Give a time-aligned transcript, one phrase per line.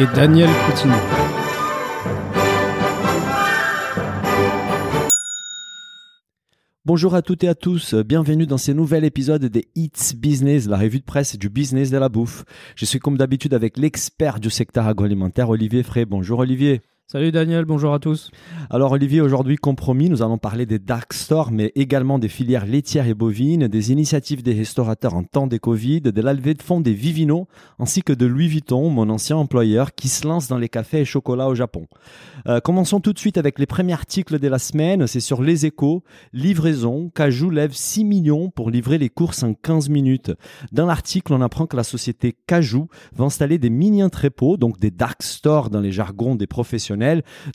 [0.00, 0.96] Et Daniel Coutinho.
[6.84, 10.78] Bonjour à toutes et à tous, bienvenue dans ce nouvel épisode des It's Business, la
[10.78, 12.44] revue de presse du business de la bouffe.
[12.74, 16.06] Je suis comme d'habitude avec l'expert du secteur agroalimentaire, Olivier Frey.
[16.06, 16.80] Bonjour Olivier.
[17.06, 18.30] Salut Daniel, bonjour à tous.
[18.70, 23.06] Alors Olivier, aujourd'hui compromis, nous allons parler des dark stores, mais également des filières laitières
[23.06, 26.80] et bovines, des initiatives des restaurateurs en temps des Covid, de la levée de fonds
[26.80, 27.46] des Vivino,
[27.78, 31.04] ainsi que de Louis Vuitton, mon ancien employeur, qui se lance dans les cafés et
[31.04, 31.88] chocolats au Japon.
[32.48, 35.66] Euh, commençons tout de suite avec les premiers articles de la semaine, c'est sur les
[35.66, 40.32] échos, livraison, Cajou lève 6 millions pour livrer les courses en 15 minutes.
[40.72, 45.22] Dans l'article, on apprend que la société Cajou va installer des mini-entrepôts, donc des dark
[45.22, 46.93] stores dans les jargons des professionnels,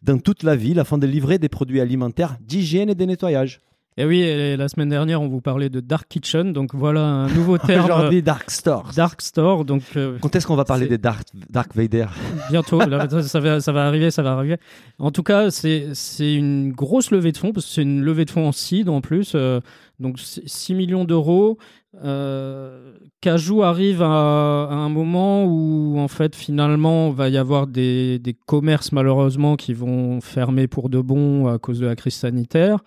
[0.04, 3.62] dans toute la ville afin de livrer des produits alimentaires d'hygiène et de nettoyage.
[4.00, 7.28] Et oui, et la semaine dernière, on vous parlait de Dark Kitchen, donc voilà un
[7.28, 7.84] nouveau terme.
[7.84, 11.76] Aujourd'hui, dark euh, Dark Store, donc euh, Quand est-ce qu'on va parler des dark, dark
[11.76, 12.06] Vader?
[12.50, 14.56] Bientôt, là, ça, va, ça va arriver, ça va arriver.
[15.00, 15.92] En tout cas, c'est
[16.34, 19.02] une grosse levée de fonds, parce que c'est une levée de fonds en seed en
[19.02, 19.60] plus, euh,
[20.00, 21.58] donc c'est 6 millions d'euros.
[22.02, 28.18] Euh, Cajou arrive à, à un moment où, en fait, finalement, va y avoir des,
[28.18, 32.80] des commerces, malheureusement, qui vont fermer pour de bon à cause de la crise sanitaire.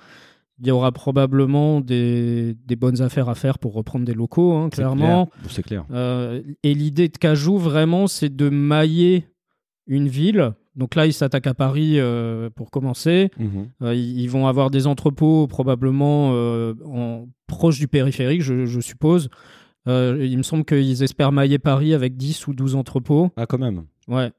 [0.62, 4.70] Il y aura probablement des, des bonnes affaires à faire pour reprendre des locaux, hein,
[4.70, 5.26] clairement.
[5.26, 5.50] clair.
[5.50, 5.84] C'est clair.
[5.90, 9.26] Euh, et l'idée de Cajou, vraiment, c'est de mailler
[9.88, 10.52] une ville.
[10.76, 13.30] Donc là, ils s'attaquent à Paris euh, pour commencer.
[13.40, 13.70] Mhm.
[13.82, 16.30] Euh, ils vont avoir des entrepôts probablement
[16.86, 19.30] en, proche du périphérique, je, je suppose.
[19.86, 23.30] Il me semble qu'ils espèrent mailler Paris avec 10 ou 12 entrepôts.
[23.36, 23.82] Ah, quand même.
[24.06, 24.30] Ouais.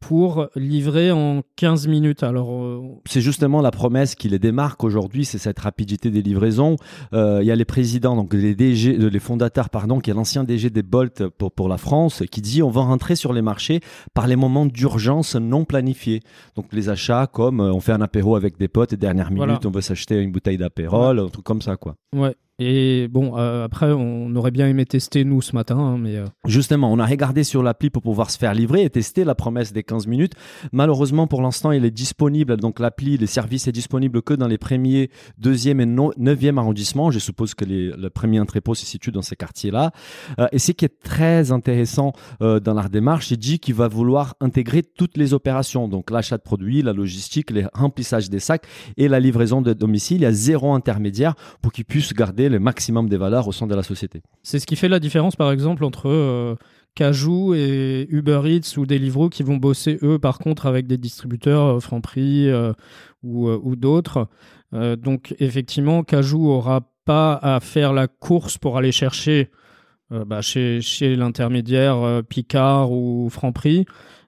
[0.00, 2.22] Pour livrer en 15 minutes.
[2.22, 6.76] Alors, euh, C'est justement la promesse qui les démarque aujourd'hui, c'est cette rapidité des livraisons.
[7.12, 10.14] Euh, Il y a les présidents, donc les DG, euh, les fondateurs, pardon, qui est
[10.14, 13.42] l'ancien DG des Bolt pour, pour la France, qui dit on va rentrer sur les
[13.42, 13.80] marchés
[14.14, 16.20] par les moments d'urgence non planifiés.
[16.56, 19.46] Donc les achats comme euh, on fait un apéro avec des potes et dernière minute,
[19.46, 19.60] Voilà.
[19.66, 21.94] on veut s'acheter une bouteille d'apérol, un truc comme ça quoi.
[22.16, 22.34] ouais.
[22.62, 25.78] Et bon, euh, après, on aurait bien aimé tester, nous, ce matin.
[25.78, 28.90] hein, mais euh, Justement, on a regardé sur l'appli pour pouvoir se faire livrer et
[28.90, 30.34] tester la promesse des 15 minutes.
[30.70, 34.58] Malheureusement, pour l'instant, il est disponible, donc l'appli, les services est disponible que dans les
[34.58, 37.10] premiers, deuxième et no- neuvième arrondissements.
[37.10, 39.92] Je suppose que les- le premier entrepôt se situe dans ces quartiers-là.
[40.38, 44.34] Euh, et ce qui est très intéressant dans leur démarche, il dit qu'il va vouloir
[44.42, 48.66] intégrer toutes les opérations, donc l'achat de produits, la logistique, les remplissages des sacs
[48.98, 50.18] et la livraison de domicile.
[50.18, 53.66] Il y a zéro intermédiaire pour qu'ils puissent garder le maximum des valeurs au sein
[53.66, 54.22] de la société.
[54.42, 56.56] C'est ce qui fait la différence, par exemple, entre euh,
[56.94, 61.76] Cajou et Uber Eats ou Deliveroo qui vont bosser, eux, par contre, avec des distributeurs
[61.76, 62.72] euh, Franprix euh,
[63.22, 64.28] ou, euh, ou d'autres.
[64.74, 69.50] Euh, donc, effectivement, Cajou aura pas à faire la course pour aller chercher
[70.10, 73.86] bah, chez, chez l'intermédiaire Picard ou Franprix.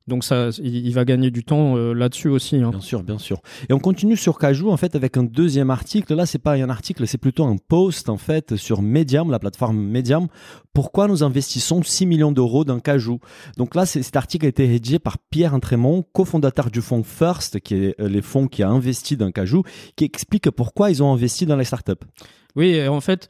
[0.08, 2.56] Donc, ça, il, il va gagner du temps euh, là-dessus aussi.
[2.56, 2.70] hein.
[2.70, 3.40] Bien sûr, bien sûr.
[3.68, 6.14] Et on continue sur Cajou en fait avec un deuxième article.
[6.14, 9.76] Là, c'est pas un article, c'est plutôt un post en fait sur Medium, la plateforme
[9.78, 10.28] Medium.
[10.72, 13.20] Pourquoi nous investissons 6 millions d'euros dans Cajou?
[13.56, 17.74] Donc là, cet article a été rédigé par Pierre Intremont, cofondateur du fonds First, qui
[17.74, 19.62] est euh, les fonds qui a investi dans Cajou,
[19.96, 21.92] qui explique pourquoi ils ont investi dans les startups.
[22.54, 23.28] Oui, en fait,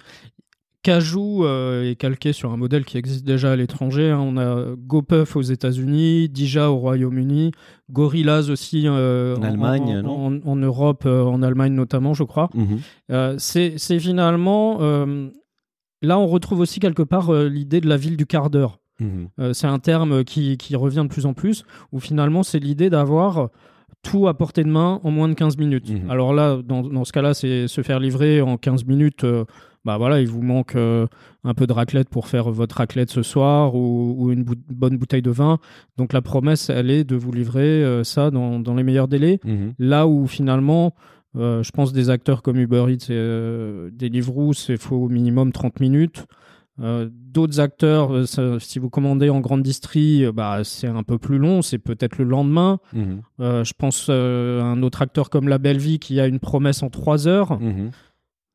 [0.82, 4.10] Cajou euh, est calqué sur un modèle qui existe déjà à l'étranger.
[4.10, 4.18] hein.
[4.20, 7.52] On a GoPuff aux États-Unis, Dija au Royaume-Uni,
[7.90, 12.24] Gorillaz aussi euh, En Allemagne, en, non en- en Europe, euh, en Allemagne notamment, je
[12.24, 12.50] crois.
[12.54, 12.78] Mhm.
[13.12, 14.78] Euh, c'est finalement
[16.02, 18.80] là on retrouve aussi quelque part l'idée de la ville du quart d'heure.
[19.00, 19.28] Mhm.
[19.54, 23.50] C'est un terme qui, qui revient de plus en plus, où finalement c'est l'idée d'avoir
[24.02, 25.90] tout à portée de main en moins de 15 minutes.
[25.90, 26.10] Mhm.
[26.10, 29.24] Alors là, dans, dans ce cas-là, c'est se faire livrer en 15 minutes.
[29.84, 31.06] Bah voilà, il vous manque euh,
[31.44, 35.22] un peu de raclette pour faire votre raclette ce soir ou, ou une bonne bouteille
[35.22, 35.58] de vin.
[35.96, 39.40] Donc la promesse, elle est de vous livrer euh, ça dans, dans les meilleurs délais.
[39.44, 39.72] Mhm.
[39.78, 40.94] Là où finalement,
[41.36, 45.80] euh, je pense des acteurs comme Uber Eats et Deliveroo, c'est faut au minimum 30
[45.80, 46.26] minutes.
[46.78, 51.62] D'autres acteurs, ça- si vous commandez en grande distrie, bah, c'est un peu plus long,
[51.62, 52.78] c'est peut-être le lendemain.
[53.40, 56.82] Euh, je pense à un autre acteur comme La Belle Vie qui a une promesse
[56.82, 57.60] en 3 heures.
[57.60, 57.90] Mhm.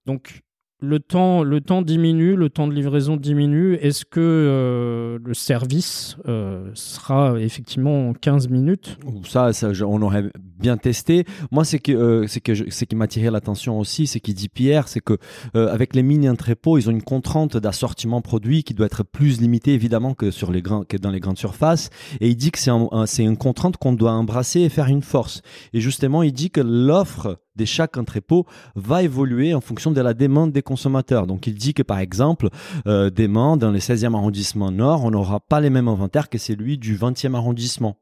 [0.06, 0.41] Donc
[0.79, 3.75] le temps, le temps diminue, le temps de livraison diminue.
[3.75, 8.97] Est-ce que euh, le service euh, sera effectivement en 15 minutes?
[9.25, 9.50] Ça,
[9.85, 10.25] on aurait
[10.59, 11.25] bien testé.
[11.51, 12.41] Moi, c'est euh, c'est
[12.85, 15.18] qui m'a attiré l'attention aussi, c'est qu'il dit Pierre, c'est que
[15.56, 19.41] euh, avec les mini entrepôts, ils ont une contrainte d'assortiment produit qui doit être plus
[19.41, 21.89] limitée évidemment que sur les grands que dans les grandes surfaces.
[22.21, 22.71] Et il dit que c'est
[23.06, 25.41] c'est une contrainte qu'on doit embrasser et faire une force.
[25.74, 28.45] Et justement, il dit que l'offre de chaque entrepôt
[28.75, 31.27] va évoluer en fonction de la demande des consommateurs.
[31.27, 32.50] Donc il dit que par exemple,
[32.88, 36.77] euh, demain, dans le 16e arrondissement nord, on n'aura pas les mêmes inventaires que celui
[36.77, 37.98] du 20e arrondissement.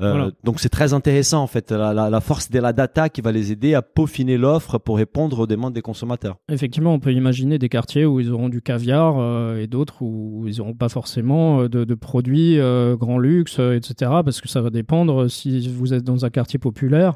[0.00, 0.30] Euh, Voilà.
[0.44, 3.32] Donc c'est très intéressant en fait, la, la- la force de la data qui va
[3.32, 6.36] les aider à peaufiner l'offre pour répondre aux demandes des consommateurs.
[6.48, 10.44] Effectivement, on peut imaginer des quartiers où ils auront du caviar euh, et d'autres où
[10.46, 12.58] ils n'auront pas forcément euh, de, de produits
[12.98, 14.10] grand luxe, etc.
[14.24, 15.28] Parce que ça va dépendre.
[15.28, 17.14] Si vous êtes dans un quartier populaire,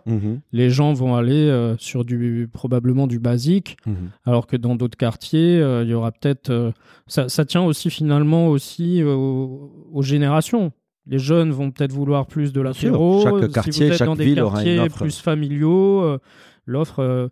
[0.52, 3.76] les gens vont aller sur du probablement du basique,
[4.24, 6.50] alors que dans d'autres quartiers, euh, il y aura peut-être.
[6.50, 6.72] euh,
[7.06, 10.72] ça, ça tient aussi finalement aussi aux, aux générations.
[11.06, 13.22] Les jeunes vont peut-être vouloir plus de l'apéro.
[13.22, 14.98] Chaque si quartier, vous êtes chaque dans des ville aura une quartiers offre.
[15.04, 16.18] plus familiaux, euh,
[16.66, 17.30] l'offre.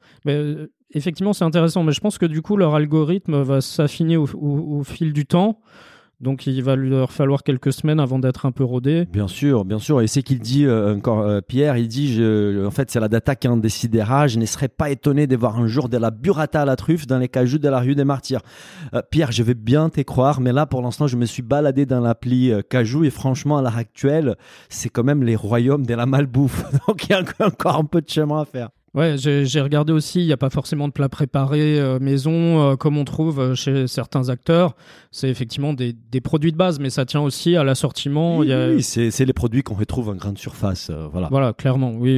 [0.94, 1.82] effectivement, c'est intéressant.
[1.84, 5.26] Mais je pense que du coup, leur algorithme va s'affiner au, au- au fil du
[5.26, 5.60] temps.
[6.18, 9.04] Donc, il va leur falloir quelques semaines avant d'être un peu rodé.
[9.12, 10.00] Bien sûr, bien sûr.
[10.00, 13.08] Et c'est qu'il dit euh, encore, euh, Pierre, il dit, je, en fait, c'est la
[13.08, 14.26] data qui en décidera.
[14.26, 17.06] Je ne serais pas étonné de voir un jour de la burrata à la truffe
[17.06, 18.40] dans les cajoux de la rue des Martyrs.
[18.94, 21.84] Euh, Pierre, je vais bien te croire, mais là, pour l'instant, je me suis baladé
[21.84, 24.36] dans l'appli euh, Cajou et franchement, à l'heure actuelle,
[24.70, 26.64] c'est quand même les royaumes de la malbouffe.
[26.88, 28.70] Donc, il y a encore un peu de chemin à faire.
[28.96, 32.32] Ouais, j'ai regardé aussi, il n'y a pas forcément de plats préparés euh, maison
[32.72, 34.75] euh, comme on trouve euh, chez certains acteurs.
[35.10, 38.38] C'est effectivement des, des produits de base, mais ça tient aussi à l'assortiment.
[38.38, 40.88] Oui, a- c'est les produits qu'on retrouve en grande surface.
[40.90, 41.28] euh, voilà.
[41.31, 42.10] Voilà, clairement, oui.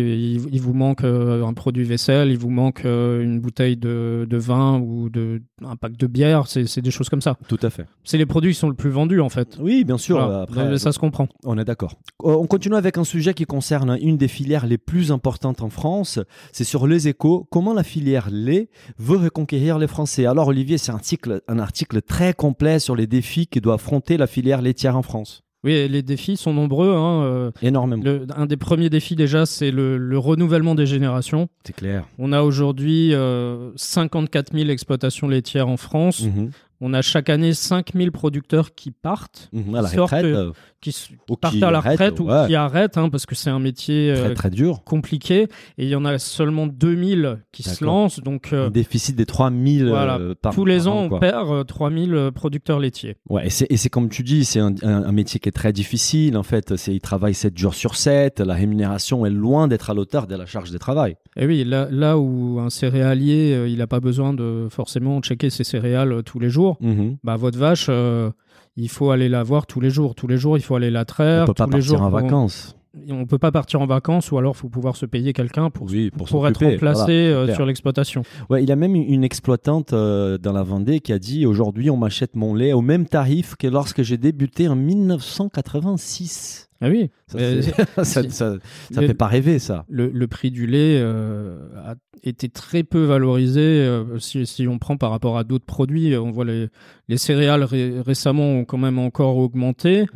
[0.46, 4.78] Il, il vous manque un produit vaisselle, il vous manque une bouteille de, de vin
[4.78, 7.36] ou de, un pack de bière, c'est des choses comme ça.
[7.48, 7.86] Tout à fait.
[8.04, 9.58] C'est les produits qui sont le plus vendus en fait.
[9.60, 10.16] Oui, bien sûr.
[10.18, 10.42] Voilà.
[10.42, 11.26] Après, Mais ça se comprend.
[11.44, 11.94] On est d'accord.
[12.22, 16.20] On continue avec un sujet qui concerne une des filières les plus importantes en France.
[16.52, 17.46] C'est sur les échos.
[17.50, 18.68] Comment la filière lait
[18.98, 23.06] veut reconquérir les Français Alors Olivier, c'est un article, un article très complet sur les
[23.06, 25.42] défis que doit affronter la filière laitière en France.
[25.64, 26.94] Oui, les défis sont nombreux.
[26.94, 28.02] hein, euh, Énormément.
[28.04, 31.48] le- un des premiers défis déjà, c'est le, le renouvellement des générations.
[31.66, 32.04] C'est clair.
[32.18, 36.22] On a aujourd'hui euh, 54 000 exploitations laitières en France.
[36.22, 36.50] Mhm.
[36.80, 39.74] On a chaque année 5 000 producteurs qui partent, Mhm.
[39.74, 40.94] À la Sorte, retraite, euh, euh, qui,
[41.40, 42.46] partent qui à la retraite ou ouais.
[42.46, 44.84] qui arrêtent, hein, parce que c'est un métier euh, très très dur.
[44.84, 45.48] compliqué.
[45.76, 48.20] Et il y en a seulement 2000 qui se lancent.
[48.20, 50.20] Donc, euh, Un déficit des 3000 voilà.
[50.40, 53.16] par tous les par ans, an, on perd euh, 3000 euh, producteurs laitiers.
[53.28, 56.36] Ouais, et c'est, comme tu dis, c'est un, un- un métier qui est très difficile.
[56.36, 58.38] En fait, ils travaillent 7 jours sur 7.
[58.40, 61.16] La rémunération est loin d'être à l'auteur de la charge de travail.
[61.40, 65.50] Et oui, là, là où un céréalier, euh, il n'a pas besoin de forcément checker
[65.50, 67.16] ses céréales euh, tous les jours, Mhm.
[67.22, 68.30] bah, votre vache, euh,
[68.76, 70.14] il faut aller la voir tous les jours.
[70.16, 71.44] Tous les jours, il faut aller la traire.
[71.44, 72.74] On peut pas tous les partir jours, en vacances.
[73.10, 75.86] On peut pas partir en vacances ou alors il faut pouvoir se payer quelqu'un pour,
[75.88, 78.22] Oui, pour, pour être remplacé voilà, sur l'exploitation.
[78.50, 81.96] Ouais, il y a même une exploitante dans la Vendée qui a dit aujourd'hui on
[81.96, 86.67] m'achète mon lait au même tarif que lorsque j'ai débuté en 1986.
[86.80, 89.84] Ah oui, Ça, Mais c'est- ça, ça, ça le- fait pas rêver ça.
[89.88, 94.78] le, le prix du lait euh, a été très peu valorisé euh, si, si on
[94.78, 96.16] prend par rapport à d'autres produits.
[96.16, 96.68] On voit les,
[97.08, 100.06] les céréales ré- récemment ont quand même encore augmenté.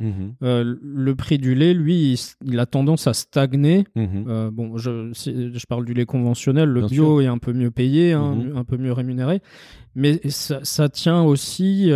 [0.45, 3.85] Euh, le prix du lait, lui, il, a tendance à stagner.
[3.97, 6.69] Euh, bon, je, je parle du lait conventionnel.
[6.69, 8.57] Le Bien bio est un peu mieux payé, hein, Mhm.
[8.57, 9.41] un peu mieux rémunéré.
[9.97, 11.91] Mais ça tient aussi.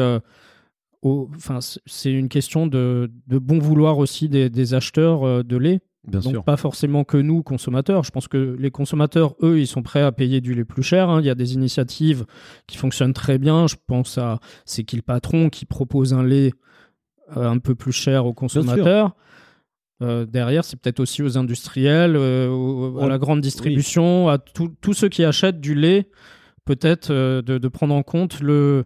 [1.02, 5.56] Au- Enfin, c'est- une question de, de bon vouloir aussi des, des acheteurs euh, de
[5.56, 5.80] lait.
[6.06, 6.44] Bien Donc sûr.
[6.44, 8.04] pas forcément que nous, consommateurs.
[8.04, 11.08] Je pense que les consommateurs, eux, ils sont prêts à payer du lait plus cher.
[11.10, 11.20] hein.
[11.20, 12.24] Il y a des initiatives
[12.68, 13.66] qui fonctionnent très bien.
[13.66, 16.52] Je pense à C'est qui le patron qui propose un lait
[17.36, 19.16] euh, un peu plus cher aux consommateurs.
[20.02, 24.92] Euh, derrière, c'est peut-être aussi aux industriels, euh, aux- à la grande distribution, à tous
[24.92, 26.08] ceux qui achètent du lait,
[26.66, 28.84] peut-être de, de prendre en compte le,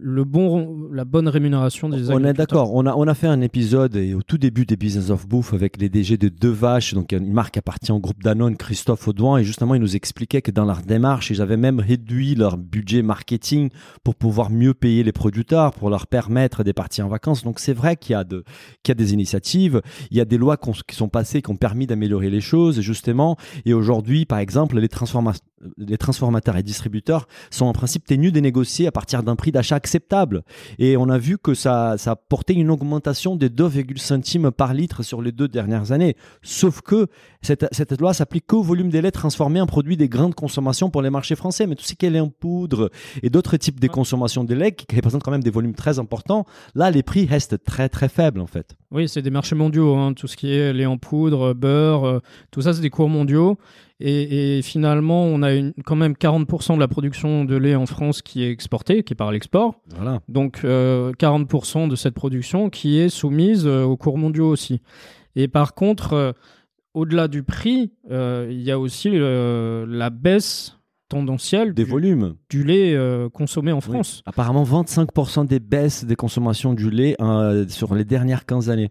[0.00, 2.74] le bon, la bonne rémunération des On est d'accord.
[2.74, 5.54] On a, on a fait un épisode et au tout début des Business of Bouffe
[5.54, 9.38] avec les DG de Deux Vaches, donc une marque appartient au groupe Danone, Christophe Audouin,
[9.38, 13.02] et justement, il nous expliquait que dans leur démarche, ils avaient même réduit leur budget
[13.02, 13.70] marketing
[14.04, 17.44] pour pouvoir mieux payer les producteurs, pour leur permettre de partir en vacances.
[17.44, 18.44] Donc, c'est vrai qu'il y a de,
[18.82, 19.80] qu'il y a des initiatives.
[20.10, 23.36] Il y a des lois qui sont passées qui ont permis d'améliorer les choses, justement.
[23.64, 25.38] Et aujourd'hui, par exemple, les, transforma-
[25.76, 29.76] les transformateurs et distributeurs sont en principe tenus de négocier à partir d'un prix d'achat
[29.76, 30.42] acceptable.
[30.78, 34.74] Et on a vu que ça, ça a porté une augmentation de 2,5 centimes par
[34.74, 36.16] litre sur les deux dernières années.
[36.42, 37.06] Sauf que
[37.42, 41.02] cette, cette loi s'applique qu'au volume des laits transformés en produits des grandes consommations pour
[41.02, 41.66] les marchés français.
[41.66, 42.90] Mais tout ce qui est lait en poudre
[43.22, 46.44] et d'autres types de consommations de lait qui représentent quand même des volumes très importants,
[46.74, 48.76] là, les prix restent très très faibles en fait.
[48.90, 49.94] Oui, c'est des marchés mondiaux.
[49.96, 50.14] hein.
[50.14, 53.58] Tout ce qui est lait en poudre, beurre, euh, tout ça, c'est des cours mondiaux.
[54.00, 57.86] Et, et finalement, on a une, quand même 40% de la production de lait en
[57.86, 59.74] France qui est exportée, qui est par l'export.
[59.96, 60.20] Voilà.
[60.28, 64.80] Donc euh, 40% de cette production qui est soumise euh, aux cours mondiaux aussi.
[65.34, 66.32] Et par contre, euh,
[66.94, 70.78] au-delà du prix, euh, il y a aussi euh, la baisse
[71.08, 72.34] tendancielle Des du, volumes.
[72.50, 74.22] du lait euh, consommé en France.
[74.26, 78.90] Apparemment, 25% des baisses des consommations du lait euh, sur les dernières 15 années.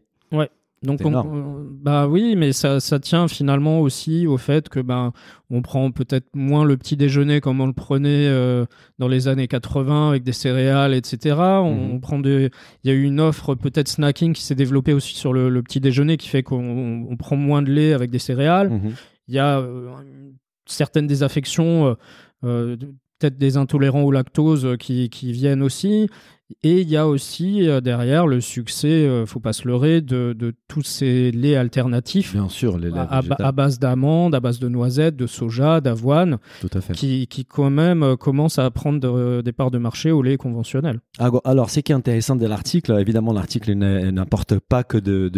[0.84, 5.12] Donc, on- on- bah oui, mais ça, ça tient finalement aussi au fait que ben
[5.50, 8.66] on prend peut-être moins le petit déjeuner comme on le prenait euh,
[9.00, 11.36] dans les années 80 avec des céréales, etc.
[11.40, 11.92] On, Mhm.
[11.96, 12.52] on prend des,
[12.84, 15.64] il y a eu une offre peut-être snacking qui s'est développée aussi sur le, le
[15.64, 18.70] petit déjeuner qui fait qu'on on- on prend moins de lait avec des céréales.
[18.70, 18.92] Mhm.
[19.30, 19.90] Il y a euh,
[20.68, 21.96] certaines désaffections,
[22.44, 22.76] euh,
[23.20, 26.08] peut-être des intolérants au lactose qui, qui viennent aussi.
[26.64, 30.34] Et il y a aussi euh, derrière le succès, euh, faut pas se leurrer, de,
[30.38, 34.60] de tous ces laits alternatifs Bien sûr, les laits à, à base d'amandes, à base
[34.60, 36.94] de noisettes, de soja, d'avoine, Tout à fait.
[36.94, 40.38] qui, qui quand même euh, commencent à prendre de- des parts de marché au lait
[40.38, 41.02] conventionnel.
[41.20, 45.30] Ah, Alors, ce qui est intéressant de l'article, évidemment, l'article n'a- n'apporte pas que de,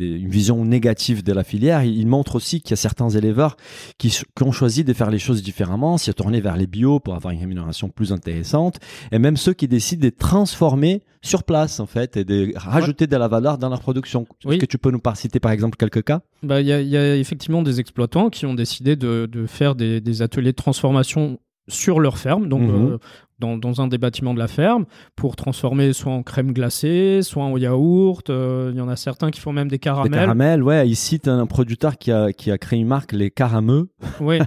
[0.00, 1.82] une vision négative de la filière.
[1.82, 3.56] Il il montre aussi qu'il y a certains éleveurs
[3.96, 7.14] qui, qui ont choisi de faire les choses différemment, s'y tourner vers les bio pour
[7.14, 8.80] avoir une rémunération plus intéressante,
[9.12, 10.10] et même ceux qui décident de
[10.46, 14.26] transformer sur place, en fait, et de rajouter de la valeur dans leur production.
[14.48, 16.20] Est-ce que tu peux nous par- citer, par exemple, quelques cas?
[16.42, 19.46] Bah, Il y, a, il y a effectivement des exploitants qui ont décidé de, de
[19.46, 22.92] faire des, des ateliers de transformation sur leur ferme, donc Mhm.
[22.92, 22.98] euh,
[23.42, 24.84] dans, dans un des bâtiments de la ferme,
[25.16, 28.30] pour transformer soit en crème glacée, soit en yaourt.
[28.30, 30.12] euh, Il y en a certains qui font même des Des caramels.
[30.20, 30.88] caramels, ouais.
[30.88, 33.88] Il cite un producteur qui a, qui a créé une marque, les carameux.
[34.20, 34.38] Oui.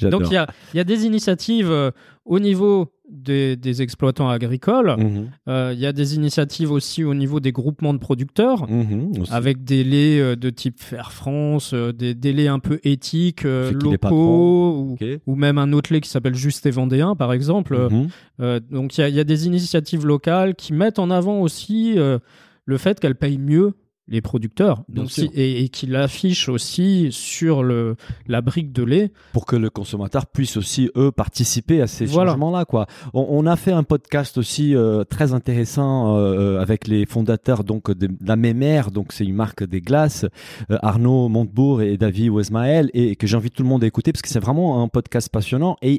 [0.02, 1.90] Donc il y a, y a des initiatives euh,
[2.24, 4.94] au niveau des, des exploitants agricoles.
[4.96, 5.30] Mhm.
[5.48, 8.70] Euh, Il y a des initiatives aussi au niveau des groupements de producteurs.
[8.70, 9.32] Mhm, aussi.
[9.32, 13.42] Avec des laits euh, de type Fair France, euh, des, des laits un peu éthiques,
[13.42, 17.78] locaux, ou, ou même un autre lait qui s'appelle Juste et Vendéen, par exemple.
[17.78, 18.08] Mhm.
[18.40, 22.18] Euh, donc il y, y a des initiatives locales qui mettent en avant aussi euh,
[22.64, 23.74] le fait qu'elles payent mieux
[24.10, 28.82] les producteurs Bien donc, si- et, et qui l'affichent aussi sur le, la brique de
[28.82, 29.12] lait.
[29.32, 32.32] pour que le consommateur puisse aussi eux participer à ces Voilà.
[32.32, 32.86] changements là quoi.
[33.14, 37.90] On, on a fait un podcast aussi euh, très intéressant euh, avec les fondateurs donc
[37.90, 40.24] de, la Mémère donc c'est une marque des glaces
[40.70, 44.22] euh, Arnaud Montebourg et David Wesmaël et que j'invite tout le monde à écouter parce
[44.22, 45.76] que c'est vraiment un podcast passionnant.
[45.82, 45.94] Et,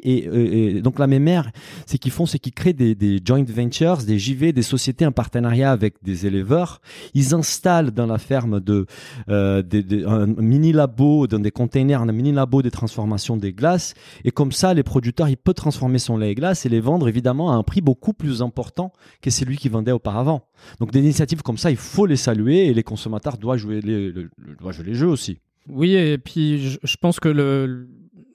[0.76, 1.50] et- donc la Mémère
[1.86, 5.12] c'est qu'ils font c'est qu'ils créent des, des joint ventures des JV des sociétés en
[5.12, 6.82] partenariat avec des éleveurs.
[7.14, 8.86] Ils installent dans la ferme de
[9.30, 13.54] euh, des- des- un mini labo dans des containers, un mini labo de transformation des
[13.54, 13.94] glaces.
[14.26, 17.08] Et comme ça, les producteurs, ils peuvent transformer son lait et glace et les vendre
[17.08, 18.92] évidemment à un prix beaucoup plus important
[19.22, 20.44] que celui qui vendait auparavant.
[20.80, 24.12] Donc des initiatives comme ça, il faut les saluer et les consommateurs doivent jouer les,
[24.12, 25.40] le- le- doivent jouer les jeux aussi.
[25.70, 27.30] Oui, et puis je, pense que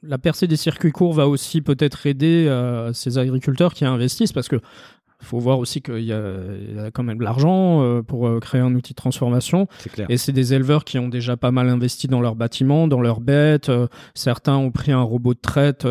[0.02, 4.48] la percée des circuits courts va aussi peut-être aider euh, ces agriculteurs qui investissent parce
[4.48, 4.56] que
[5.24, 6.22] faut voir aussi qu'il y, a
[6.68, 9.66] il y a quand même de l'argent euh, pour euh, créer un outil de transformation.
[9.78, 10.06] C'est clair.
[10.10, 13.20] Et c'est des éleveurs qui ont déjà pas mal investi dans leurs bâtiments, dans leurs
[13.20, 13.68] bêtes.
[13.68, 15.86] euh, certains ont pris un robot de traite.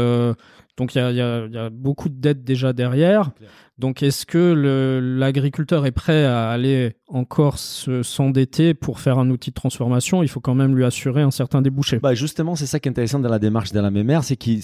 [0.78, 3.32] donc il y il il y a beaucoup de dettes déjà derrière.
[3.78, 9.50] Donc est-ce que l'agriculteur est prêt à aller encore se- s'endetter pour faire un outil
[9.50, 10.24] de transformation?
[10.24, 12.00] Il faut quand même lui assurer un certain débouché.
[12.00, 14.62] Bah justement, c'est ça qui est intéressant dans la démarche de la Mémère, c'est qu'il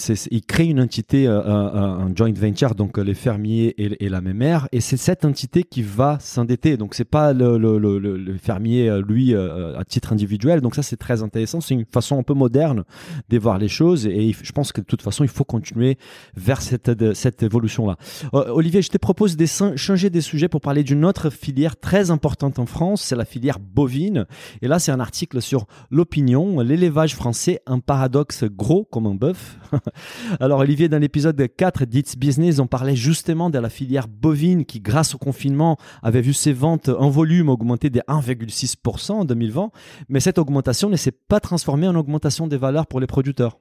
[0.47, 4.69] crée une entité, euh, un, un joint venture, donc euh, les fermiers et, la Mémère,
[4.71, 6.77] et c'est cette entité qui va s'endetter.
[6.77, 10.61] Donc c'est pas le, fermier euh, lui euh, à titre individuel.
[10.61, 11.59] Donc ça c'est très intéressant.
[11.59, 12.85] C'est une façon un peu moderne
[13.29, 15.97] de voir les choses, et je pense que de toute façon il faut continuer
[16.37, 17.97] vers cette de- cette évolution là.
[18.31, 22.59] Olivier, je propose de cin- changer des sujets pour parler d'une autre filière très importante
[22.59, 24.25] en France, c'est la filière bovine.
[24.61, 29.57] Et là, c'est un article sur l'opinion, l'élevage français, un paradoxe gros comme un bœuf.
[30.39, 34.79] Alors, Olivier, dans l'épisode 4 d'It's Business, on parlait justement de la filière bovine qui,
[34.79, 39.71] grâce au confinement, avait vu ses ventes en volume augmenter de 1,6% en 2020.
[40.09, 43.57] Mais cette augmentation ne s'est pas transformée en augmentation des valeurs pour les producteurs.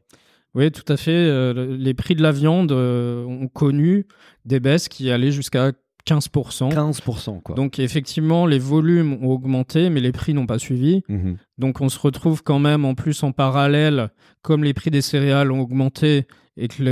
[0.55, 1.11] Oui, tout à fait.
[1.13, 4.07] Euh, le- les prix de la viande euh, ont connu
[4.45, 5.73] des baisses qui allaient jusqu'à
[6.07, 6.71] 15%.
[6.71, 7.55] 15%, quoi.
[7.55, 11.03] Donc effectivement, les volumes ont augmenté, mais les prix n'ont pas suivi.
[11.09, 11.37] Mhm.
[11.59, 14.09] Donc on se retrouve quand même en plus en parallèle,
[14.43, 16.27] comme les prix des céréales ont augmenté
[16.57, 16.83] et que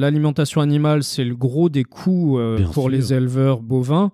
[0.00, 2.88] l'alimentation animale, c'est le gros des coûts euh, pour sûr.
[2.90, 4.12] les éleveurs bovins.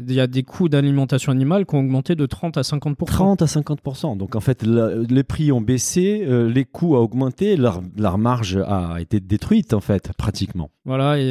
[0.00, 3.04] Il y a des coûts d'alimentation animale qui ont augmenté de 30 à 50%.
[3.06, 4.16] 30 à 50%.
[4.16, 8.16] Donc en fait, la- les prix ont baissé, euh, les coûts ont augmenté, leur, leur
[8.18, 10.70] marge a été détruite, en fait, pratiquement.
[10.84, 11.22] Voilà, et,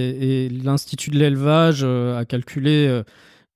[0.45, 3.03] et l'Institut de l'élevage euh, a calculé euh,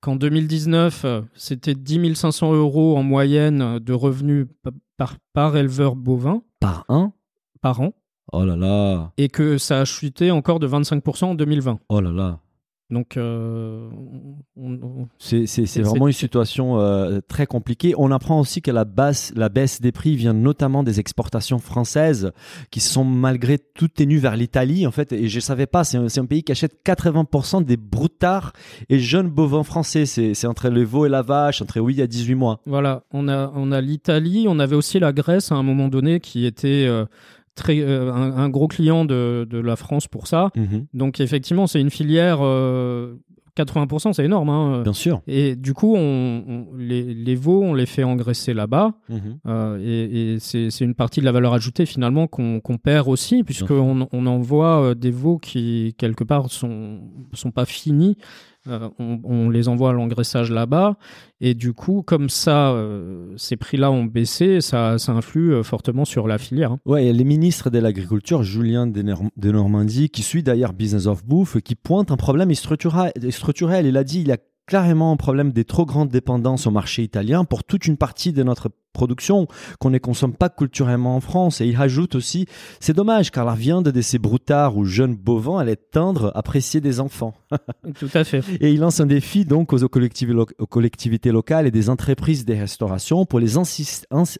[0.00, 5.96] qu'en 2019, euh, c'était 10 500 euros en moyenne de revenus pa- par, par éleveur
[5.96, 7.12] bovin Par un
[7.60, 7.92] par an,
[8.32, 11.78] Oh là là, et que ça a chuté encore de 25% en 2020.
[11.88, 12.40] oh là là.
[12.90, 13.88] Donc, euh,
[15.18, 17.94] C'est, vraiment une situation euh, très compliquée.
[17.96, 22.32] On apprend aussi que la baisse, la baisse des prix vient notamment des exportations françaises
[22.70, 25.12] qui sont malgré tout tenues vers l'Italie en fait.
[25.12, 28.52] Et je savais pas, c'est un, pays qui achète 80% des broutards
[28.90, 30.04] et jeunes bovins français.
[30.04, 32.60] C'est, entre le veau et la vache, entre oui il y a 18 mois.
[32.66, 36.20] voilà, on a, on a l'Italie, on avait aussi la Grèce à un moment donné
[36.20, 37.06] qui était euh,
[37.54, 40.50] très, euh, un, un gros client de, de la France pour ça.
[40.56, 40.86] Mhm.
[40.94, 42.38] Donc, effectivement, c'est une filière.
[42.42, 43.14] euh,
[43.56, 44.48] 80%, c'est énorme.
[44.48, 44.82] hein.
[44.82, 45.22] Bien sûr.
[45.28, 48.94] Et du coup, on, on- les, les veaux, on les fait engraisser là-bas.
[49.08, 49.38] Mhm.
[49.46, 53.44] Euh, et et c'est c'est une partie de la valeur ajoutée finalement qu'on perd aussi,
[53.44, 56.98] puisqu'on on envoie euh, des veaux qui, quelque part, sont,
[57.32, 58.16] sont pas finis.
[58.66, 60.96] Euh, on, les envoie à l'engraissage là-bas.
[61.40, 66.04] Et du coup, comme ça, euh, ces prix-là ont baissé, ça, ça influe euh, fortement
[66.04, 66.72] sur la filière.
[66.72, 66.80] hein.
[66.86, 71.06] Ouais, a les ministres de l'Agriculture, Julien de, Nor- de Normandie, qui suit d'ailleurs Business
[71.06, 73.12] of Bouffe, qui pointe un problème structurel.
[73.30, 73.86] structurel.
[73.86, 77.02] Il a dit il y a clairement un problème des trop grandes dépendances au marché
[77.02, 79.46] italien pour toute une partie de notre production
[79.78, 81.60] qu'on ne consomme pas culturellement en France.
[81.60, 82.46] Et il ajoute aussi,
[82.80, 86.80] c'est dommage car la viande de ces broutards ou jeunes bovins, elle est tendre, appréciée
[86.80, 87.34] des enfants.
[88.00, 88.42] Tout à fait.
[88.60, 92.46] Et il lance un défi donc aux collectivités, lo- aux collectivités locales et des entreprises
[92.46, 93.58] des restaurations pour les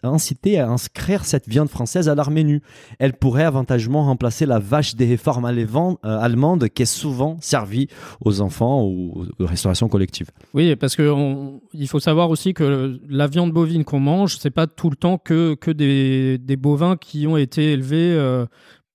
[0.02, 2.62] inciter à inscrire cette viande française à leur menu.
[2.99, 7.88] Elle pourrait avantageusement remplacer la vache des réformes allevan- euh, allemandes qui est souvent servie
[8.25, 10.30] aux enfants ou aux restaurations collectives.
[10.54, 14.50] Oui, parce que on- il faut savoir aussi que la viande bovine qu'on mange, c'est
[14.50, 18.44] pas tout le temps que, que des, des bovins qui ont été élevés euh,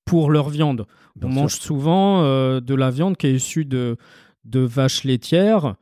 [0.06, 0.86] pour leur viande.
[1.16, 1.42] Bien on sûr.
[1.42, 3.98] mange souvent euh, de la viande qui est issue de,
[4.46, 5.74] de vaches laitières